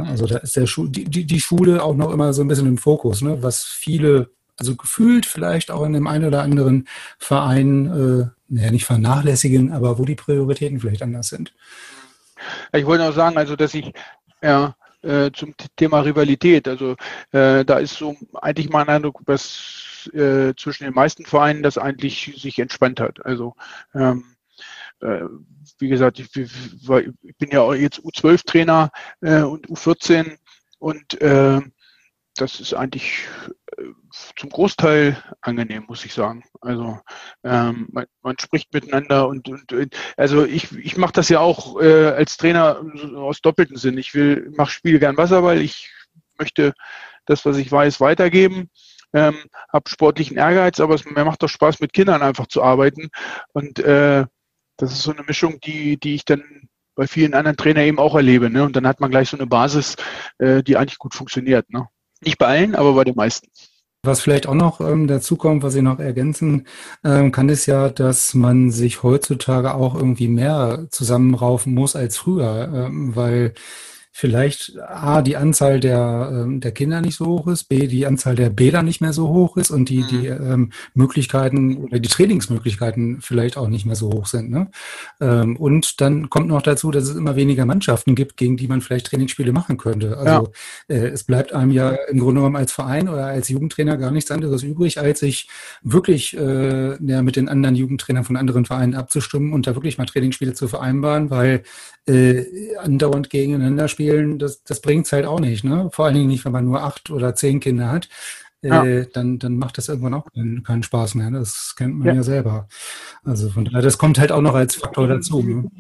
[0.07, 2.79] Also da ist der Schu die, die, Schule auch noch immer so ein bisschen im
[2.79, 3.43] Fokus, ne?
[3.43, 6.87] was viele also gefühlt vielleicht auch in dem einen oder anderen
[7.19, 11.55] Verein, äh, ja, nicht vernachlässigen, aber wo die Prioritäten vielleicht anders sind.
[12.73, 13.93] Ich wollte auch sagen, also dass ich
[14.43, 16.97] ja äh, zum Thema Rivalität, also
[17.33, 22.33] äh, da ist so eigentlich mein Eindruck, dass äh, zwischen den meisten Vereinen das eigentlich
[22.37, 23.25] sich entspannt hat.
[23.25, 23.55] Also
[23.95, 24.25] ähm,
[25.01, 25.25] äh,
[25.79, 28.91] wie gesagt, ich, ich, bin ja auch jetzt U12-Trainer
[29.21, 30.37] äh, und U14
[30.79, 31.61] und äh,
[32.35, 33.27] das ist eigentlich
[34.37, 36.45] zum Großteil angenehm, muss ich sagen.
[36.61, 36.99] Also
[37.45, 42.09] ähm, man, man, spricht miteinander und, und, also ich, ich mache das ja auch äh,
[42.09, 42.83] als Trainer
[43.17, 43.99] aus doppelten Sinn.
[43.99, 45.61] Ich will, mache Spiele gern Wasserball.
[45.61, 45.91] Ich
[46.39, 46.75] möchte
[47.27, 48.71] das, was ich weiß, weitergeben.
[49.13, 49.37] Ähm,
[49.73, 53.11] habe sportlichen Ehrgeiz, aber es mir macht doch Spaß, mit Kindern einfach zu arbeiten.
[53.53, 54.25] Und äh,
[54.77, 58.15] das ist so eine Mischung, die, die ich dann bei vielen anderen Trainern eben auch
[58.15, 58.51] erlebe.
[58.51, 58.63] Ne?
[58.65, 59.97] Und dann hat man gleich so eine Basis,
[60.39, 61.71] äh, die eigentlich gut funktioniert.
[61.71, 61.89] Ne?
[62.21, 63.49] Nicht bei allen, aber bei den meisten.
[64.03, 66.67] Was vielleicht auch noch ähm, dazu kommt, was ich noch ergänzen
[67.05, 72.73] ähm, kann, ist ja, dass man sich heutzutage auch irgendwie mehr zusammenraufen muss als früher,
[72.75, 73.53] ähm, weil
[74.13, 78.35] vielleicht A, die Anzahl der, ähm, der Kinder nicht so hoch ist, B, die Anzahl
[78.35, 80.53] der Bäder nicht mehr so hoch ist und die, die mhm.
[80.53, 84.51] ähm, Möglichkeiten oder die Trainingsmöglichkeiten vielleicht auch nicht mehr so hoch sind.
[84.51, 84.69] Ne?
[85.21, 88.81] Ähm, und dann kommt noch dazu, dass es immer weniger Mannschaften gibt, gegen die man
[88.81, 90.19] vielleicht Trainingsspiele machen könnte.
[90.19, 90.53] Also
[90.89, 90.97] ja.
[90.97, 94.31] äh, es bleibt einem ja im Grunde genommen als Verein oder als Jugendtrainer gar nichts
[94.31, 95.49] anderes übrig, als sich
[95.83, 100.07] wirklich äh, ja, mit den anderen Jugendtrainern von anderen Vereinen abzustimmen und da wirklich mal
[100.07, 101.63] Trainingsspiele zu vereinbaren, weil
[102.07, 102.45] äh,
[102.79, 104.00] andauernd gegeneinander spielen,
[104.39, 105.65] das, das bringt es halt auch nicht.
[105.65, 105.89] Ne?
[105.93, 108.09] Vor allen Dingen nicht, wenn man nur acht oder zehn Kinder hat.
[108.63, 109.05] Äh, ja.
[109.15, 111.31] dann, dann macht das irgendwann auch keinen, keinen Spaß mehr.
[111.31, 112.15] Das kennt man ja.
[112.15, 112.23] ja.
[112.23, 112.69] selber.
[113.25, 115.43] Also von daher, das kommt halt auch noch als Faktor dazu.
[115.43, 115.71] Ne?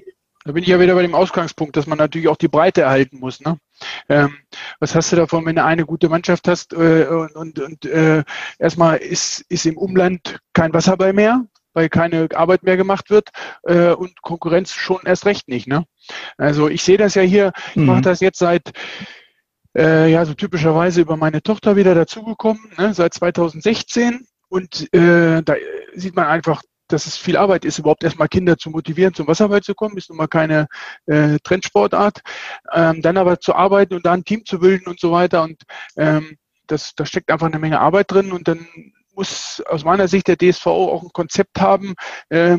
[0.44, 3.18] Da bin ich ja wieder bei dem Ausgangspunkt, dass man natürlich auch die Breite erhalten
[3.18, 3.40] muss.
[3.40, 3.58] Ne?
[4.08, 4.34] Ähm,
[4.78, 8.24] was hast du davon, wenn du eine gute Mannschaft hast äh, und, und, und äh,
[8.58, 13.30] erstmal ist, ist im Umland kein Wasserball mehr, weil keine Arbeit mehr gemacht wird
[13.64, 15.66] äh, und Konkurrenz schon erst recht nicht.
[15.66, 15.84] Ne?
[16.36, 17.86] Also ich sehe das ja hier, ich mhm.
[17.86, 18.70] mache das jetzt seit
[19.76, 25.54] äh, ja so typischerweise über meine Tochter wieder dazugekommen, ne, seit 2016 und äh, da
[25.94, 29.62] sieht man einfach, dass es viel Arbeit ist, überhaupt erstmal Kinder zu motivieren, zum Wasserball
[29.62, 30.66] zu kommen, ist nun mal keine
[31.06, 32.20] äh, Trendsportart.
[32.72, 35.42] Ähm, dann aber zu arbeiten und da ein Team zu bilden und so weiter.
[35.44, 35.62] Und
[35.96, 38.66] ähm, das, da steckt einfach eine Menge Arbeit drin und dann
[39.20, 41.94] muss aus meiner Sicht der DSVO auch ein Konzept haben,
[42.30, 42.56] äh,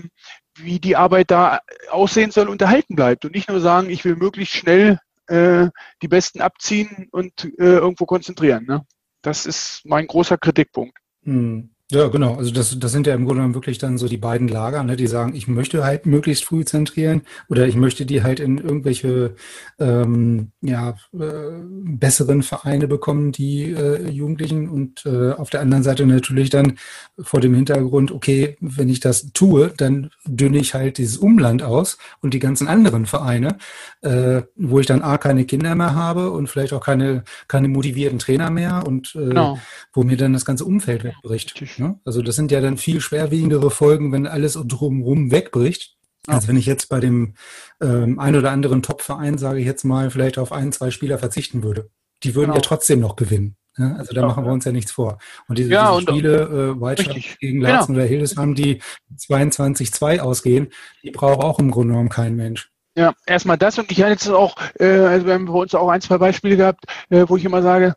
[0.56, 1.60] wie die Arbeit da
[1.90, 3.26] aussehen soll und erhalten bleibt.
[3.26, 5.70] Und nicht nur sagen, ich will möglichst schnell äh,
[6.04, 8.66] die Besten abziehen und äh, irgendwo konzentrieren.
[8.66, 8.86] Ne?
[9.24, 10.96] Das ist mein großer Kritikpunkt.
[11.24, 11.72] Hm.
[11.92, 12.36] Ja, genau.
[12.36, 14.96] Also das, das sind ja im Grunde genommen wirklich dann so die beiden Lager, ne,
[14.96, 19.36] die sagen, ich möchte halt möglichst früh zentrieren oder ich möchte die halt in irgendwelche
[19.78, 21.52] ähm, ja, äh,
[21.84, 26.78] besseren Vereine bekommen, die äh, Jugendlichen und äh, auf der anderen Seite natürlich dann
[27.20, 31.98] vor dem Hintergrund, okay, wenn ich das tue, dann dünne ich halt dieses Umland aus
[32.22, 33.58] und die ganzen anderen Vereine,
[34.02, 38.20] äh, wo ich dann A, keine Kinder mehr habe und vielleicht auch keine, keine motivierten
[38.20, 39.60] Trainer mehr und äh, genau.
[39.92, 41.54] wo mir dann das ganze Umfeld wegbricht.
[41.82, 42.00] Ne?
[42.06, 45.98] Also das sind ja dann viel schwerwiegendere Folgen, wenn alles drumherum wegbricht.
[46.28, 47.34] Also wenn ich jetzt bei dem
[47.82, 51.64] ähm, ein oder anderen Top-Verein, sage ich jetzt mal, vielleicht auf ein, zwei Spieler verzichten
[51.64, 51.90] würde.
[52.24, 52.58] Die würden genau.
[52.58, 53.56] ja trotzdem noch gewinnen.
[53.78, 53.96] Ne?
[53.98, 55.18] Also da ja, machen wir uns ja nichts vor.
[55.48, 58.00] Und diese, ja, diese Spiele, äh, Whiteshot gegen Larsen genau.
[58.00, 58.82] oder Hildesheim, die
[59.18, 60.70] 22-2 ausgehen,
[61.04, 62.70] die braucht auch im Grunde genommen kein Mensch.
[62.96, 65.90] Ja, erstmal das und ich habe jetzt auch, äh, also wir haben bei uns auch
[65.90, 67.96] ein, zwei Beispiele gehabt, äh, wo ich immer sage,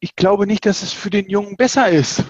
[0.00, 2.24] ich glaube nicht, dass es für den Jungen besser ist,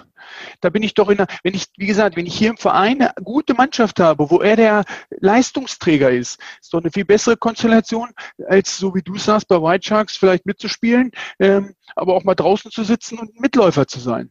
[0.60, 3.00] Da bin ich doch in der, wenn ich, wie gesagt, wenn ich hier im Verein
[3.00, 8.10] eine gute Mannschaft habe, wo er der Leistungsträger ist, ist doch eine viel bessere Konstellation,
[8.46, 12.70] als so wie du sagst, bei White Sharks vielleicht mitzuspielen, ähm, aber auch mal draußen
[12.70, 14.30] zu sitzen und Mitläufer zu sein.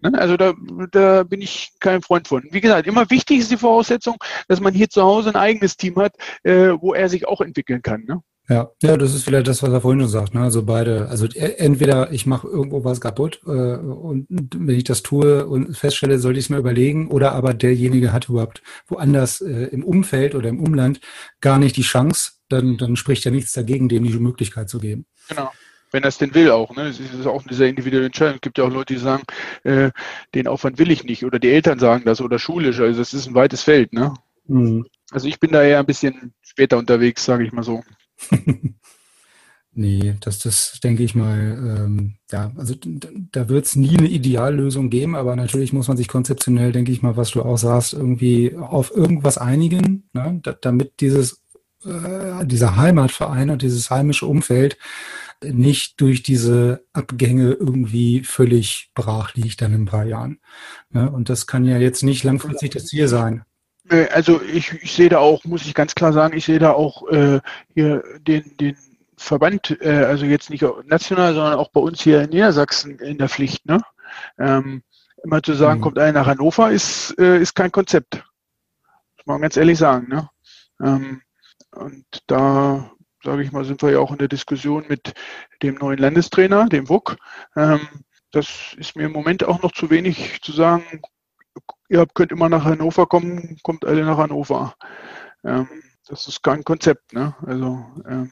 [0.00, 0.12] Ne?
[0.18, 0.54] Also da,
[0.90, 2.42] da bin ich kein Freund von.
[2.50, 4.16] Wie gesagt, immer wichtig ist die Voraussetzung,
[4.48, 7.82] dass man hier zu Hause ein eigenes Team hat, äh, wo er sich auch entwickeln
[7.82, 8.04] kann.
[8.04, 8.22] Ne?
[8.48, 10.34] Ja, ja, das ist vielleicht das, was er vorhin schon sagt.
[10.34, 10.40] Ne?
[10.40, 15.02] Also beide, also e, entweder ich mache irgendwo was kaputt äh, und wenn ich das
[15.02, 19.66] tue und feststelle, sollte ich es mir überlegen, oder aber derjenige hat überhaupt woanders äh,
[19.66, 21.00] im Umfeld oder im Umland
[21.40, 25.06] gar nicht die Chance, dann, dann spricht ja nichts dagegen, dem die Möglichkeit zu geben.
[25.28, 25.50] Genau
[25.92, 26.74] wenn er es denn will auch.
[26.74, 26.86] Ne?
[26.86, 28.36] Das ist auch eine sehr individuelle Entscheidung.
[28.36, 29.22] Es gibt ja auch Leute, die sagen,
[29.62, 29.90] äh,
[30.34, 31.24] den Aufwand will ich nicht.
[31.24, 32.80] Oder die Eltern sagen das oder schulisch.
[32.80, 33.92] Also das ist ein weites Feld.
[33.92, 34.14] Ne?
[34.46, 34.86] Mhm.
[35.10, 37.82] Also ich bin da eher ein bisschen später unterwegs, sage ich mal so.
[39.72, 41.38] nee, das, das denke ich mal,
[41.84, 42.74] ähm, ja, also
[43.32, 47.02] da wird es nie eine Ideallösung geben, aber natürlich muss man sich konzeptionell, denke ich
[47.02, 50.40] mal, was du auch sagst, irgendwie auf irgendwas einigen, ne?
[50.42, 51.42] da, damit dieses,
[51.84, 54.76] äh, dieser Heimatverein und dieses heimische Umfeld
[55.44, 60.38] nicht durch diese Abgänge irgendwie völlig brach liegt dann in ein paar Jahren.
[60.90, 61.10] Ne?
[61.10, 63.42] Und das kann ja jetzt nicht langfristig das Ziel sein.
[64.12, 67.06] Also ich, ich sehe da auch, muss ich ganz klar sagen, ich sehe da auch
[67.08, 67.40] äh,
[67.74, 68.76] hier den, den
[69.16, 73.28] Verband, äh, also jetzt nicht national, sondern auch bei uns hier in Niedersachsen in der
[73.28, 73.66] Pflicht.
[73.66, 73.80] Ne?
[74.38, 74.82] Ähm,
[75.22, 75.82] immer zu sagen, mhm.
[75.84, 78.14] kommt einer nach Hannover, ist, äh, ist kein Konzept.
[79.16, 80.08] Muss man ganz ehrlich sagen.
[80.08, 80.28] Ne?
[80.80, 81.22] Ähm,
[81.70, 82.90] und da,
[83.22, 85.14] sage ich mal, sind wir ja auch in der Diskussion mit
[85.62, 87.16] dem neuen Landestrainer, dem WUK.
[87.56, 87.86] Ähm,
[88.32, 91.02] das ist mir im Moment auch noch zu wenig zu sagen,
[91.88, 94.74] ihr könnt immer nach Hannover kommen, kommt alle nach Hannover.
[95.44, 95.68] Ähm,
[96.08, 97.12] das ist kein Konzept.
[97.12, 97.34] Ne?
[97.46, 98.30] Also ähm,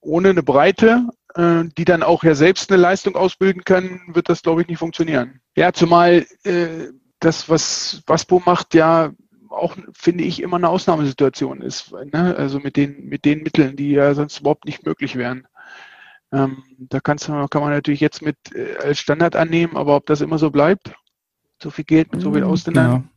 [0.00, 4.42] ohne eine Breite, äh, die dann auch ja selbst eine Leistung ausbilden kann, wird das,
[4.42, 5.40] glaube ich, nicht funktionieren.
[5.56, 6.88] Ja, zumal äh,
[7.20, 9.12] das, was Waspo macht, ja
[9.48, 11.92] auch, finde ich, immer eine Ausnahmesituation ist.
[11.92, 12.34] Ne?
[12.36, 15.46] Also mit den, mit den Mitteln, die ja sonst überhaupt nicht möglich wären.
[16.32, 20.38] Ähm, da kann man natürlich jetzt mit äh, als Standard annehmen, aber ob das immer
[20.38, 20.92] so bleibt,
[21.64, 23.08] so viel Geld mit so viel mhm, Ausländern.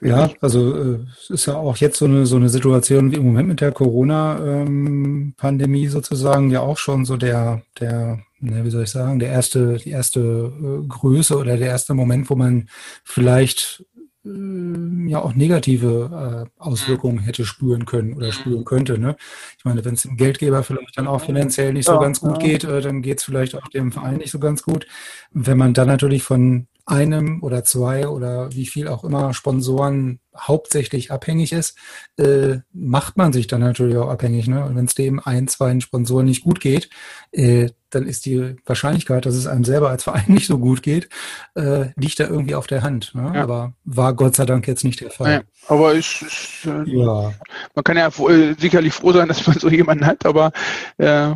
[0.00, 0.08] Ja.
[0.08, 3.24] ja, also äh, es ist ja auch jetzt so eine so eine Situation wie im
[3.24, 8.84] Moment mit der Corona-Pandemie ähm, sozusagen ja auch schon so der der ne, wie soll
[8.84, 12.68] ich sagen der erste die erste äh, Größe oder der erste Moment, wo man
[13.04, 13.84] vielleicht
[14.26, 18.98] äh, ja auch negative äh, Auswirkungen hätte spüren können oder spüren könnte.
[18.98, 19.16] Ne?
[19.58, 22.42] Ich meine, wenn es dem Geldgeber vielleicht dann auch finanziell nicht so ja, ganz gut
[22.42, 22.48] ja.
[22.48, 24.86] geht, äh, dann geht es vielleicht auch dem Verein nicht so ganz gut.
[25.32, 31.10] wenn man dann natürlich von einem oder zwei oder wie viel auch immer Sponsoren hauptsächlich
[31.10, 31.76] abhängig ist,
[32.16, 34.46] äh, macht man sich dann natürlich auch abhängig.
[34.46, 34.64] Ne?
[34.64, 36.88] Und wenn es dem ein, zwei Sponsoren nicht gut geht,
[37.32, 41.08] äh, dann ist die Wahrscheinlichkeit, dass es einem selber als Verein nicht so gut geht,
[41.56, 43.12] äh, liegt da irgendwie auf der Hand.
[43.14, 43.32] Ne?
[43.34, 43.42] Ja.
[43.42, 45.32] Aber war Gott sei Dank jetzt nicht der Fall.
[45.32, 47.32] Ja, aber ich, ich äh, ja.
[47.74, 50.52] man kann ja äh, sicherlich froh sein, dass man so jemanden hat, aber
[50.98, 51.30] äh,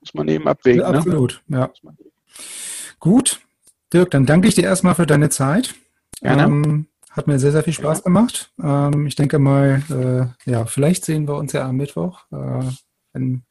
[0.00, 0.80] muss man eben abwägen.
[0.80, 0.98] Ne?
[0.98, 1.58] absolut, ne?
[1.58, 1.70] ja.
[2.98, 3.40] Gut,
[3.92, 5.74] Dirk, dann danke ich dir erstmal für deine Zeit.
[6.20, 6.44] Gerne.
[6.44, 8.52] Ähm, hat mir sehr, sehr viel Spaß gemacht.
[8.62, 9.82] Ähm, ich denke mal,
[10.46, 12.64] äh, ja, vielleicht sehen wir uns ja am Mittwoch, äh,
[13.12, 13.44] wenn,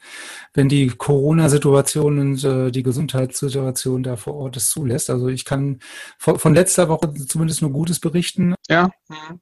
[0.54, 5.10] wenn die Corona-Situation und äh, die Gesundheitssituation da vor Ort es zulässt.
[5.10, 5.80] Also ich kann
[6.20, 8.54] von, von letzter Woche zumindest nur Gutes berichten.
[8.70, 8.92] Ja.
[9.10, 9.40] Mhm.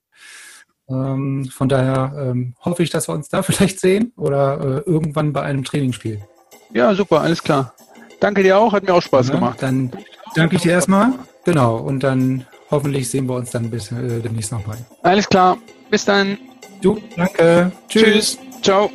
[0.89, 5.33] Ähm, von daher ähm, hoffe ich, dass wir uns da vielleicht sehen oder äh, irgendwann
[5.33, 6.21] bei einem Trainingsspiel.
[6.73, 7.73] Ja, super, alles klar.
[8.19, 9.61] Danke dir auch, hat mir auch Spaß ja, gemacht.
[9.61, 9.91] Dann
[10.35, 11.13] danke ich dir erstmal.
[11.45, 14.77] Genau, und dann hoffentlich sehen wir uns dann bis äh, demnächst nochmal.
[15.01, 15.57] Alles klar,
[15.89, 16.37] bis dann.
[16.81, 17.71] Du, danke.
[17.87, 18.37] Tschüss.
[18.37, 18.61] Tschüss.
[18.61, 18.89] Ciao.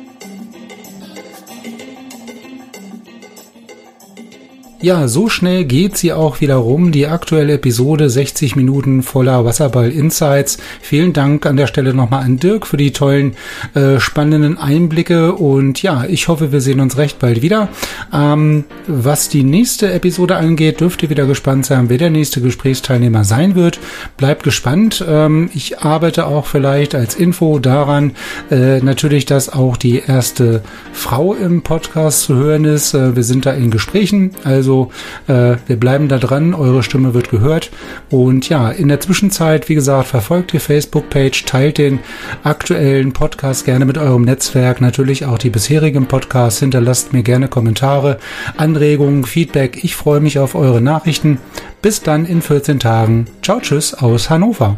[4.81, 6.93] Ja, so schnell geht sie auch wieder rum.
[6.93, 10.57] Die aktuelle Episode 60 Minuten voller Wasserball Insights.
[10.79, 13.33] Vielen Dank an der Stelle nochmal an Dirk für die tollen,
[13.73, 15.33] äh, spannenden Einblicke.
[15.33, 17.67] Und ja, ich hoffe, wir sehen uns recht bald wieder.
[18.13, 23.25] Ähm, was die nächste Episode angeht, dürft ihr wieder gespannt sein, wer der nächste Gesprächsteilnehmer
[23.25, 23.81] sein wird.
[24.15, 25.03] Bleibt gespannt.
[25.05, 28.13] Ähm, ich arbeite auch vielleicht als Info daran,
[28.49, 30.61] äh, natürlich, dass auch die erste
[30.93, 32.93] Frau im Podcast zu hören ist.
[32.93, 34.31] Äh, wir sind da in Gesprächen.
[34.45, 34.91] Also also
[35.27, 37.71] äh, wir bleiben da dran, eure Stimme wird gehört.
[38.09, 41.99] Und ja, in der Zwischenzeit, wie gesagt, verfolgt die Facebook-Page, teilt den
[42.43, 48.19] aktuellen Podcast gerne mit eurem Netzwerk, natürlich auch die bisherigen Podcasts, hinterlasst mir gerne Kommentare,
[48.57, 49.83] Anregungen, Feedback.
[49.83, 51.39] Ich freue mich auf eure Nachrichten.
[51.81, 53.25] Bis dann in 14 Tagen.
[53.41, 54.77] Ciao, tschüss aus Hannover.